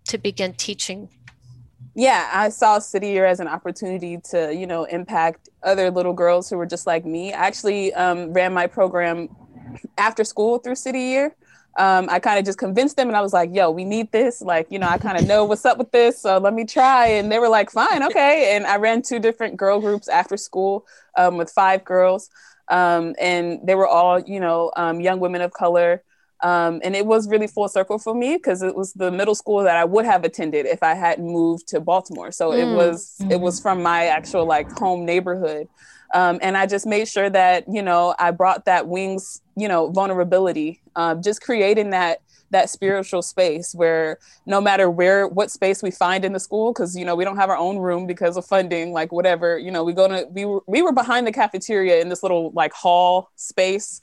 to 0.08 0.18
begin 0.18 0.52
teaching. 0.54 1.08
yeah 1.98 2.28
i 2.34 2.50
saw 2.50 2.78
city 2.78 3.08
year 3.08 3.24
as 3.24 3.40
an 3.40 3.48
opportunity 3.48 4.18
to 4.18 4.52
you 4.54 4.66
know 4.66 4.84
impact 4.84 5.48
other 5.62 5.90
little 5.90 6.12
girls 6.12 6.50
who 6.50 6.56
were 6.58 6.66
just 6.66 6.86
like 6.86 7.04
me 7.06 7.32
i 7.32 7.46
actually 7.46 7.92
um, 7.94 8.32
ran 8.34 8.52
my 8.52 8.66
program 8.66 9.28
after 9.98 10.24
school 10.24 10.58
through 10.58 10.74
city 10.74 11.00
year 11.00 11.34
um, 11.78 12.08
i 12.10 12.18
kind 12.18 12.38
of 12.38 12.44
just 12.44 12.58
convinced 12.58 12.96
them 12.96 13.08
and 13.08 13.16
i 13.16 13.20
was 13.20 13.32
like 13.32 13.50
yo 13.52 13.70
we 13.70 13.84
need 13.84 14.10
this 14.12 14.40
like 14.40 14.66
you 14.70 14.78
know 14.78 14.86
i 14.88 14.98
kind 14.98 15.18
of 15.18 15.24
know 15.24 15.44
what's 15.44 15.64
up 15.64 15.78
with 15.78 15.90
this 15.92 16.20
so 16.22 16.38
let 16.38 16.54
me 16.54 16.64
try 16.64 17.06
and 17.06 17.30
they 17.30 17.38
were 17.38 17.48
like 17.48 17.70
fine 17.70 18.02
okay 18.02 18.54
and 18.56 18.66
i 18.66 18.76
ran 18.76 19.02
two 19.02 19.18
different 19.18 19.56
girl 19.56 19.80
groups 19.80 20.08
after 20.08 20.36
school 20.36 20.84
um, 21.16 21.36
with 21.36 21.50
five 21.50 21.84
girls 21.84 22.30
um, 22.68 23.14
and 23.20 23.60
they 23.66 23.74
were 23.74 23.86
all 23.86 24.20
you 24.20 24.40
know 24.40 24.70
um, 24.76 25.00
young 25.00 25.20
women 25.20 25.40
of 25.42 25.52
color 25.52 26.02
um, 26.42 26.80
and 26.84 26.94
it 26.94 27.06
was 27.06 27.28
really 27.30 27.46
full 27.46 27.68
circle 27.68 27.98
for 27.98 28.14
me 28.14 28.36
because 28.36 28.62
it 28.62 28.74
was 28.76 28.92
the 28.92 29.10
middle 29.10 29.34
school 29.34 29.62
that 29.62 29.76
I 29.76 29.84
would 29.86 30.04
have 30.04 30.22
attended 30.22 30.66
if 30.66 30.82
I 30.82 30.94
hadn't 30.94 31.24
moved 31.26 31.66
to 31.68 31.80
Baltimore. 31.80 32.30
So 32.30 32.52
it 32.52 32.66
Mm. 32.66 32.72
was 32.74 33.16
it 33.30 33.40
was 33.40 33.58
from 33.58 33.82
my 33.82 34.04
actual 34.06 34.44
like 34.46 34.70
home 34.72 35.06
neighborhood. 35.06 35.68
Um, 36.14 36.38
and 36.42 36.56
I 36.56 36.66
just 36.66 36.86
made 36.86 37.08
sure 37.08 37.28
that 37.30 37.64
you 37.68 37.82
know 37.82 38.14
I 38.18 38.30
brought 38.30 38.64
that 38.66 38.88
wings 38.88 39.40
you 39.56 39.68
know 39.68 39.90
vulnerability, 39.90 40.80
um, 40.96 41.22
just 41.22 41.42
creating 41.42 41.90
that 41.90 42.20
that 42.50 42.70
spiritual 42.70 43.22
space 43.22 43.74
where 43.74 44.18
no 44.46 44.60
matter 44.60 44.90
where 44.90 45.26
what 45.26 45.50
space 45.50 45.82
we 45.82 45.90
find 45.90 46.24
in 46.24 46.32
the 46.32 46.40
school 46.40 46.72
because 46.72 46.96
you 46.96 47.04
know 47.04 47.14
we 47.14 47.24
don't 47.24 47.36
have 47.36 47.50
our 47.50 47.56
own 47.56 47.78
room 47.78 48.06
because 48.06 48.36
of 48.36 48.44
funding 48.44 48.92
like 48.92 49.12
whatever 49.12 49.58
you 49.58 49.70
know 49.70 49.84
we 49.84 49.92
go 49.92 50.06
to 50.08 50.26
we 50.32 50.44
were, 50.44 50.62
we 50.66 50.82
were 50.82 50.92
behind 50.92 51.26
the 51.26 51.32
cafeteria 51.32 52.00
in 52.00 52.08
this 52.08 52.22
little 52.22 52.50
like 52.52 52.72
hall 52.72 53.30
space 53.36 54.02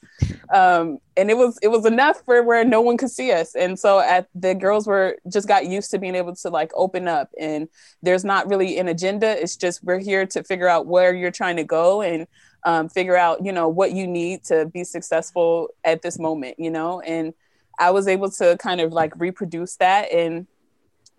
um, 0.53 0.99
and 1.17 1.29
it 1.29 1.38
was 1.38 1.58
it 1.62 1.69
was 1.69 1.86
enough 1.86 2.21
for 2.25 2.43
where 2.43 2.63
no 2.63 2.82
one 2.82 2.97
could 2.97 3.10
see 3.10 3.32
us. 3.32 3.56
And 3.56 3.77
so 3.77 3.99
at 3.99 4.27
the 4.36 4.53
girls 4.53 4.88
were 4.88 5.17
just 5.32 5.47
got 5.47 5.67
used 5.67 5.91
to 5.91 5.99
being 5.99 6.15
able 6.15 6.36
to 6.36 6.49
like 6.49 6.71
open 6.75 7.08
up 7.08 7.29
and 7.39 7.67
there's 8.01 8.25
not 8.25 8.47
really 8.49 8.77
an 8.77 8.88
agenda. 8.88 9.41
It's 9.41 9.56
just 9.56 9.84
we're 9.84 9.99
here 9.99 10.25
to 10.27 10.43
figure 10.43 10.67
out 10.67 10.86
where 10.86 11.13
you're 11.13 11.32
trying 11.32 11.58
to 11.58 11.63
go 11.63 12.01
and 12.01 12.27
um, 12.65 12.89
figure 12.89 13.17
out 13.17 13.45
you 13.45 13.51
know 13.51 13.67
what 13.67 13.93
you 13.93 14.08
need 14.08 14.43
to 14.45 14.65
be 14.67 14.84
successful 14.84 15.69
at 15.84 16.01
this 16.01 16.19
moment 16.19 16.56
you 16.60 16.71
know? 16.71 17.01
And 17.01 17.34
i 17.80 17.90
was 17.92 18.08
able 18.08 18.30
to 18.30 18.58
kind 18.58 18.82
of 18.82 18.92
like 18.94 19.14
reproduce 19.18 19.76
that 19.78 20.12
and 20.12 20.48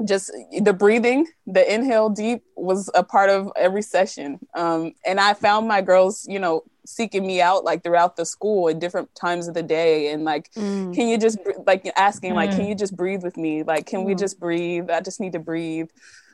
just 0.08 0.32
the 0.60 0.72
breathing 0.72 1.26
the 1.46 1.72
inhale 1.72 2.10
deep 2.10 2.42
was 2.56 2.90
a 2.94 3.04
part 3.04 3.30
of 3.30 3.50
every 3.56 3.82
session 3.82 4.40
um, 4.56 4.92
and 5.06 5.20
i 5.20 5.32
found 5.34 5.68
my 5.68 5.80
girls 5.80 6.26
you 6.28 6.38
know 6.38 6.62
seeking 6.86 7.26
me 7.26 7.40
out 7.40 7.64
like 7.64 7.82
throughout 7.82 8.16
the 8.16 8.26
school 8.26 8.68
at 8.68 8.78
different 8.80 9.08
times 9.14 9.46
of 9.48 9.54
the 9.54 9.62
day 9.62 10.10
and 10.12 10.24
like 10.24 10.50
Mm. 10.56 10.94
can 10.94 11.08
you 11.08 11.16
just 11.16 11.38
like 11.66 11.90
asking 11.96 12.34
like 12.34 12.50
Mm. 12.50 12.56
can 12.56 12.66
you 12.66 12.74
just 12.74 12.96
breathe 12.96 13.22
with 13.22 13.36
me 13.36 13.62
like 13.62 13.86
can 13.86 14.04
we 14.04 14.14
Mm. 14.14 14.18
just 14.18 14.38
breathe 14.40 14.90
i 14.90 15.00
just 15.00 15.20
need 15.20 15.32
to 15.32 15.38
breathe 15.38 15.88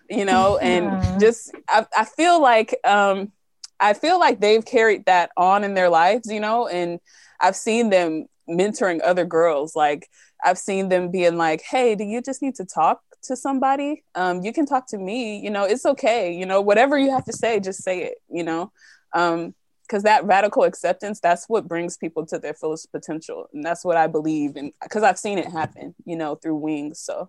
you 0.09 0.25
know 0.25 0.57
and 0.63 0.91
Mm. 0.93 1.21
just 1.21 1.53
I, 1.69 1.87
I 1.97 2.05
feel 2.05 2.41
like 2.41 2.75
um 2.85 3.31
i 3.79 3.93
feel 3.93 4.19
like 4.19 4.41
they've 4.41 4.65
carried 4.65 5.05
that 5.05 5.31
on 5.37 5.65
in 5.65 5.75
their 5.75 5.91
lives 5.91 6.29
you 6.33 6.41
know 6.41 6.67
and 6.67 6.99
i've 7.41 7.57
seen 7.57 7.91
them 7.91 8.27
mentoring 8.51 9.01
other 9.05 9.25
girls 9.25 9.77
like 9.77 10.09
i've 10.45 10.59
seen 10.59 10.89
them 10.89 11.11
being 11.11 11.37
like 11.37 11.63
hey 11.63 11.95
do 11.95 12.05
you 12.05 12.21
just 12.21 12.43
need 12.43 12.55
to 12.55 12.65
talk 12.65 13.01
to 13.23 13.37
somebody? 13.37 14.03
Um 14.15 14.43
you 14.43 14.53
can 14.53 14.67
talk 14.67 14.87
to 14.89 14.99
me 14.99 15.39
you 15.39 15.51
know 15.51 15.65
it's 15.65 15.85
okay 15.85 16.33
you 16.33 16.47
know 16.47 16.61
whatever 16.61 16.99
you 16.99 17.11
have 17.11 17.25
to 17.27 17.33
say 17.33 17.61
just 17.61 17.83
say 17.83 18.03
it 18.03 18.19
you 18.29 18.43
know? 18.43 18.73
Um 19.15 19.55
because 19.83 20.05
that 20.05 20.25
radical 20.25 20.63
acceptance 20.63 21.19
that's 21.19 21.49
what 21.49 21.67
brings 21.67 21.97
people 21.97 22.25
to 22.25 22.39
their 22.39 22.55
fullest 22.55 22.93
potential 22.93 23.49
and 23.53 23.65
that's 23.65 23.85
what 23.85 23.97
i 23.97 24.07
believe 24.07 24.55
and 24.55 24.73
because 24.81 25.03
i've 25.03 25.19
seen 25.19 25.37
it 25.37 25.49
happen 25.49 25.95
you 26.05 26.17
know 26.17 26.35
through 26.37 26.55
wings 26.55 27.01
so. 27.01 27.29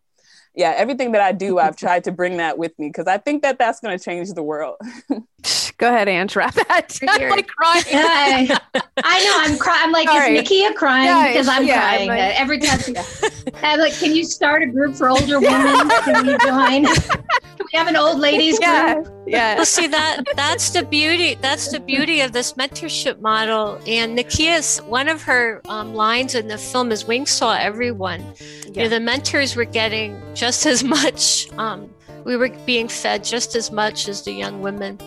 Yeah 0.53 0.73
everything 0.77 1.13
that 1.13 1.21
i 1.21 1.31
do 1.31 1.57
i've 1.57 1.75
tried 1.85 2.03
to 2.03 2.11
bring 2.11 2.37
that 2.37 2.59
with 2.59 2.77
me 2.77 2.89
because 2.89 3.07
i 3.07 3.17
think 3.17 3.41
that 3.41 3.57
that's 3.57 3.79
going 3.79 3.97
to 3.97 4.03
change 4.03 4.29
the 4.29 4.43
world 4.43 4.75
Go 5.81 5.87
ahead, 5.87 6.07
Ange. 6.07 6.35
Wrap 6.35 6.53
that. 6.53 6.99
You're 7.01 7.11
I'm 7.11 7.29
like 7.31 7.47
crying. 7.47 7.83
Yeah, 7.89 8.59
I, 8.75 8.81
I 9.03 9.23
know. 9.23 9.33
I'm 9.53 9.57
crying. 9.57 9.79
I'm 9.83 9.91
like, 9.91 10.07
Sorry. 10.07 10.37
is 10.37 10.47
Nakia 10.47 10.75
crying? 10.75 11.05
Yeah, 11.07 11.27
Because 11.29 11.47
I'm 11.47 11.65
yeah, 11.65 11.79
crying 11.79 12.09
I'm 12.11 12.17
like- 12.19 12.39
every 12.39 12.59
time. 12.59 12.79
I'm 13.63 13.79
like, 13.79 13.93
can 13.97 14.15
you 14.15 14.23
start 14.23 14.61
a 14.61 14.67
group 14.67 14.95
for 14.95 15.09
older 15.09 15.39
women? 15.39 15.89
Can 16.03 16.25
you 16.27 16.37
join? 16.37 16.85
Can 16.85 17.19
we 17.73 17.77
have 17.79 17.87
an 17.87 17.95
old 17.95 18.19
ladies 18.19 18.59
Yeah, 18.61 18.93
group? 18.93 19.07
yeah. 19.25 19.55
Well, 19.55 19.65
see 19.65 19.87
that 19.87 20.21
that's 20.35 20.69
the 20.69 20.83
beauty. 20.83 21.33
That's 21.41 21.71
the 21.71 21.79
beauty 21.79 22.21
of 22.21 22.31
this 22.31 22.53
mentorship 22.53 23.19
model. 23.19 23.81
And 23.87 24.15
Nakia's 24.15 24.83
one 24.83 25.07
of 25.09 25.23
her 25.23 25.61
um, 25.65 25.95
lines 25.95 26.35
in 26.35 26.47
the 26.47 26.59
film 26.59 26.91
is 26.91 27.05
"Wing 27.05 27.25
saw 27.25 27.55
everyone." 27.55 28.23
You 28.67 28.83
know, 28.83 28.87
the 28.89 28.99
mentors 28.99 29.55
were 29.55 29.65
getting 29.65 30.21
just 30.35 30.67
as 30.67 30.83
much. 30.83 31.49
Um, 31.57 31.89
we 32.23 32.37
were 32.37 32.49
being 32.67 32.87
fed 32.87 33.23
just 33.23 33.55
as 33.55 33.71
much 33.71 34.07
as 34.07 34.23
the 34.23 34.31
young 34.31 34.61
women. 34.61 34.99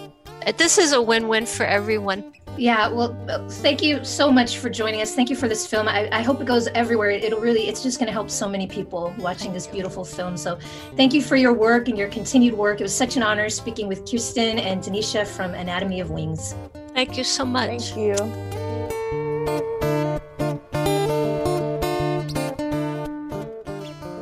This 0.53 0.79
is 0.79 0.93
a 0.93 1.01
win-win 1.01 1.47
for 1.47 1.65
everyone. 1.65 2.33
Yeah, 2.57 2.89
well, 2.89 3.17
thank 3.49 3.83
you 3.83 4.05
so 4.05 4.31
much 4.31 4.59
for 4.59 4.71
joining 4.71 5.01
us. 5.01 5.15
Thank 5.15 5.29
you 5.29 5.35
for 5.35 5.49
this 5.49 5.67
film. 5.67 5.89
I, 5.89 6.09
I 6.13 6.23
hope 6.23 6.41
it 6.41 6.47
goes 6.47 6.69
everywhere. 6.69 7.11
It'll 7.11 7.41
really, 7.41 7.67
it's 7.69 7.83
just 7.83 7.99
going 7.99 8.07
to 8.07 8.13
help 8.13 8.31
so 8.31 8.49
many 8.49 8.67
people 8.67 9.13
watching 9.19 9.53
this 9.53 9.67
beautiful 9.67 10.05
film. 10.05 10.37
So 10.37 10.59
thank 10.97 11.15
you 11.15 11.23
for 11.23 11.35
your 11.35 11.53
work 11.53 11.89
and 11.89 11.99
your 11.99 12.09
continued 12.09 12.55
work. 12.55 12.81
It 12.81 12.85
was 12.85 12.95
such 12.95 13.17
an 13.17 13.23
honor 13.25 13.49
speaking 13.49 13.89
with 13.89 14.09
Kirsten 14.09 14.59
and 14.61 14.83
Danisha 14.83 15.27
from 15.27 15.53
Anatomy 15.55 16.01
of 16.01 16.11
Wings. 16.11 16.55
Thank 16.95 17.19
you 17.19 17.25
so 17.25 17.45
much. 17.45 17.91
thank 17.91 17.97
you 17.97 18.15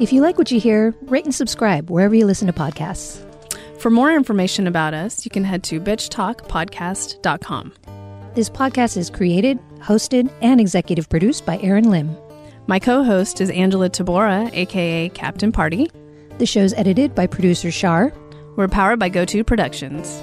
If 0.00 0.12
you 0.12 0.20
like 0.20 0.36
what 0.36 0.50
you 0.50 0.58
hear, 0.58 0.96
rate 1.02 1.26
and 1.26 1.34
subscribe 1.34 1.88
wherever 1.88 2.12
you 2.12 2.26
listen 2.26 2.48
to 2.48 2.52
podcasts. 2.52 3.24
For 3.82 3.90
more 3.90 4.14
information 4.14 4.68
about 4.68 4.94
us, 4.94 5.24
you 5.24 5.30
can 5.32 5.42
head 5.42 5.64
to 5.64 5.80
bitchtalkpodcast.com. 5.80 7.72
This 8.36 8.48
podcast 8.48 8.96
is 8.96 9.10
created, 9.10 9.58
hosted, 9.80 10.32
and 10.40 10.60
executive 10.60 11.08
produced 11.08 11.44
by 11.44 11.58
Erin 11.58 11.90
Lim. 11.90 12.16
My 12.68 12.78
co 12.78 13.02
host 13.02 13.40
is 13.40 13.50
Angela 13.50 13.90
Tabora, 13.90 14.48
aka 14.52 15.08
Captain 15.08 15.50
Party. 15.50 15.90
The 16.38 16.46
show's 16.46 16.72
edited 16.74 17.16
by 17.16 17.26
producer 17.26 17.72
Shar. 17.72 18.12
We're 18.54 18.68
powered 18.68 19.00
by 19.00 19.08
GoTo 19.08 19.42
Productions. 19.42 20.22